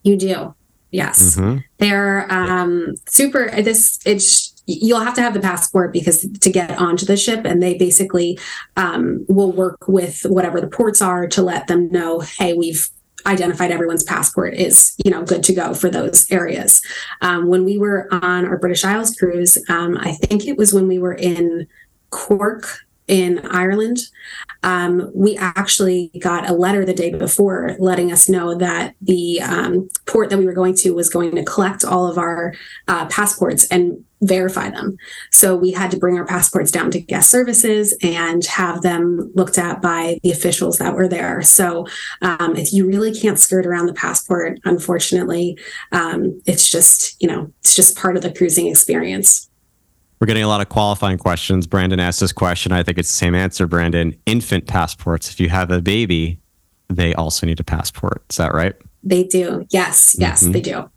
[0.03, 0.55] You do.
[0.93, 1.59] Yes, mm-hmm.
[1.78, 3.51] they're um, super.
[3.62, 7.62] This it's you'll have to have the passport because to get onto the ship, and
[7.62, 8.38] they basically
[8.76, 12.88] um, will work with whatever the ports are to let them know, hey, we've
[13.27, 16.81] identified everyone's passport is you know good to go for those areas.
[17.21, 20.89] Um, when we were on our british isles cruise um, i think it was when
[20.89, 21.66] we were in
[22.11, 23.98] cork in ireland
[24.62, 29.88] um, we actually got a letter the day before letting us know that the um,
[30.07, 32.55] port that we were going to was going to collect all of our
[32.88, 34.96] uh, passports and verify them.
[35.30, 39.57] So we had to bring our passports down to guest services and have them looked
[39.57, 41.40] at by the officials that were there.
[41.42, 41.86] So
[42.20, 45.59] um, if you really can't skirt around the passport, unfortunately,
[45.92, 49.49] um, it's just, you know, it's just part of the cruising experience.
[50.21, 51.66] We're getting a lot of qualifying questions.
[51.66, 52.73] Brandon asked this question.
[52.73, 54.14] I think it's the same answer, Brandon.
[54.27, 55.31] Infant passports.
[55.31, 56.39] If you have a baby,
[56.89, 58.23] they also need a passport.
[58.29, 58.75] Is that right?
[59.03, 59.66] They do.
[59.71, 60.14] Yes.
[60.18, 60.53] Yes, mm-hmm.
[60.53, 60.91] they do.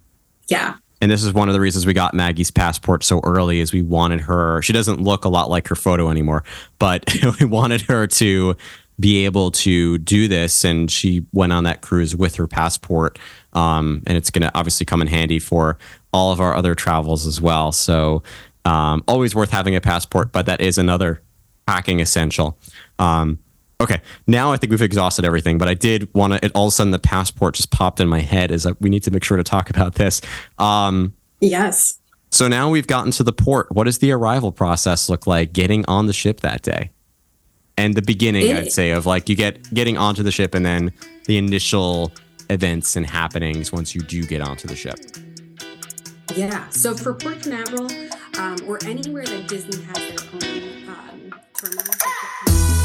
[0.49, 3.73] Yeah and this is one of the reasons we got Maggie's passport so early is
[3.73, 6.45] we wanted her she doesn't look a lot like her photo anymore
[6.79, 8.55] but we wanted her to
[8.99, 13.19] be able to do this and she went on that cruise with her passport
[13.51, 15.77] um, and it's going to obviously come in handy for
[16.13, 18.23] all of our other travels as well so
[18.65, 21.21] um, always worth having a passport but that is another
[21.65, 22.57] packing essential
[22.99, 23.39] um,
[23.83, 26.45] Okay, now I think we've exhausted everything, but I did want to.
[26.45, 28.49] It all of a sudden the passport just popped in my head.
[28.49, 30.21] Is that we need to make sure to talk about this.
[30.57, 31.99] Um, yes.
[32.31, 33.71] So now we've gotten to the port.
[33.71, 35.51] What does the arrival process look like?
[35.51, 36.91] Getting on the ship that day,
[37.77, 40.65] and the beginning, it, I'd say, of like you get getting onto the ship, and
[40.65, 40.93] then
[41.25, 42.13] the initial
[42.49, 44.95] events and happenings once you do get onto the ship.
[46.35, 46.69] Yeah.
[46.69, 47.89] So for Port Canaveral
[48.37, 52.82] um, or anywhere that Disney has their own um.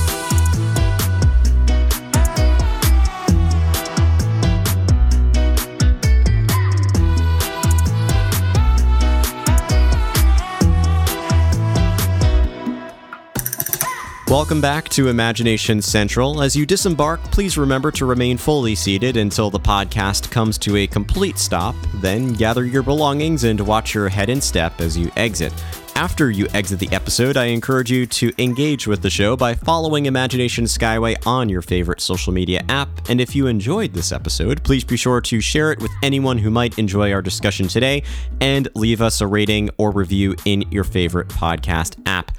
[14.29, 16.43] Welcome back to Imagination Central.
[16.43, 20.87] As you disembark, please remember to remain fully seated until the podcast comes to a
[20.87, 21.75] complete stop.
[21.95, 25.55] Then gather your belongings and watch your head and step as you exit.
[25.95, 30.05] After you exit the episode, I encourage you to engage with the show by following
[30.05, 32.91] Imagination Skyway on your favorite social media app.
[33.09, 36.51] And if you enjoyed this episode, please be sure to share it with anyone who
[36.51, 38.03] might enjoy our discussion today
[38.43, 42.31] and leave us a rating or review in your favorite podcast app.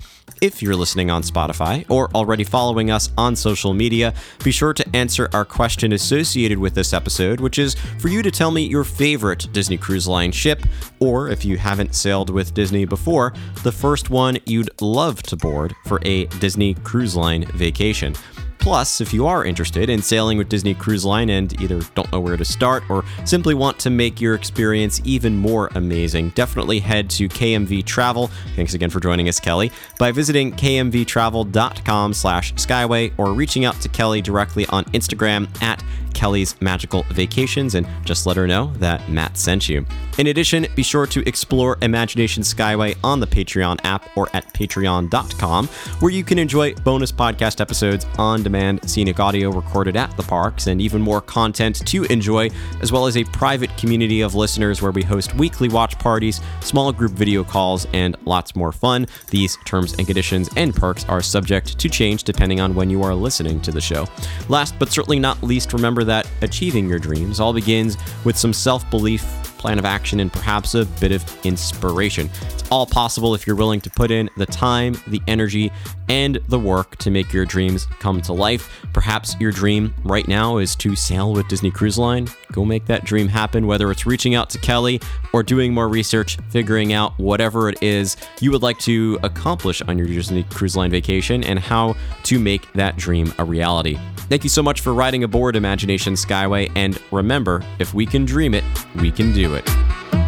[0.41, 4.95] If you're listening on Spotify or already following us on social media, be sure to
[4.95, 8.85] answer our question associated with this episode, which is for you to tell me your
[8.85, 10.63] favorite Disney Cruise Line ship,
[11.01, 13.33] or if you haven't sailed with Disney before,
[13.63, 18.15] the first one you'd love to board for a Disney Cruise Line vacation.
[18.59, 22.19] Plus, if you are interested in sailing with Disney Cruise Line and either don't know
[22.19, 27.09] where to start or simply want to make your experience even more amazing, definitely head
[27.11, 28.29] to KMV Travel.
[28.55, 29.71] Thanks again for joining us, Kelly.
[29.97, 35.83] By visiting kmvtravel.com/skyway or reaching out to Kelly directly on Instagram at
[36.13, 39.85] Kelly's Magical Vacations and just let her know that Matt sent you.
[40.17, 45.67] In addition, be sure to explore Imagination Skyway on the Patreon app or at patreon.com,
[45.99, 50.65] where you can enjoy bonus podcast episodes, on demand scenic audio recorded at the parks,
[50.65, 52.49] and even more content to enjoy,
[52.81, 56.91] as well as a private community of listeners where we host weekly watch parties, small
[56.91, 59.05] group video calls, and lots more fun.
[59.29, 63.13] These terms and conditions and perks are subject to change depending on when you are
[63.13, 64.07] listening to the show.
[64.47, 68.89] Last but certainly not least, remember that achieving your dreams all begins with some self
[68.89, 72.29] belief plan of action, and perhaps a bit of inspiration.
[72.53, 75.71] It's all possible if you're willing to put in the time, the energy,
[76.07, 78.83] and the work to make your dreams come to life.
[78.93, 82.27] Perhaps your dream right now is to sail with Disney Cruise Line.
[82.51, 84.99] Go make that dream happen, whether it's reaching out to Kelly
[85.33, 89.99] or doing more research, figuring out whatever it is you would like to accomplish on
[89.99, 93.99] your Disney Cruise Line vacation and how to make that dream a reality.
[94.29, 98.53] Thank you so much for riding aboard Imagination Skyway, and remember, if we can dream
[98.53, 98.63] it,
[98.95, 100.18] we can do it.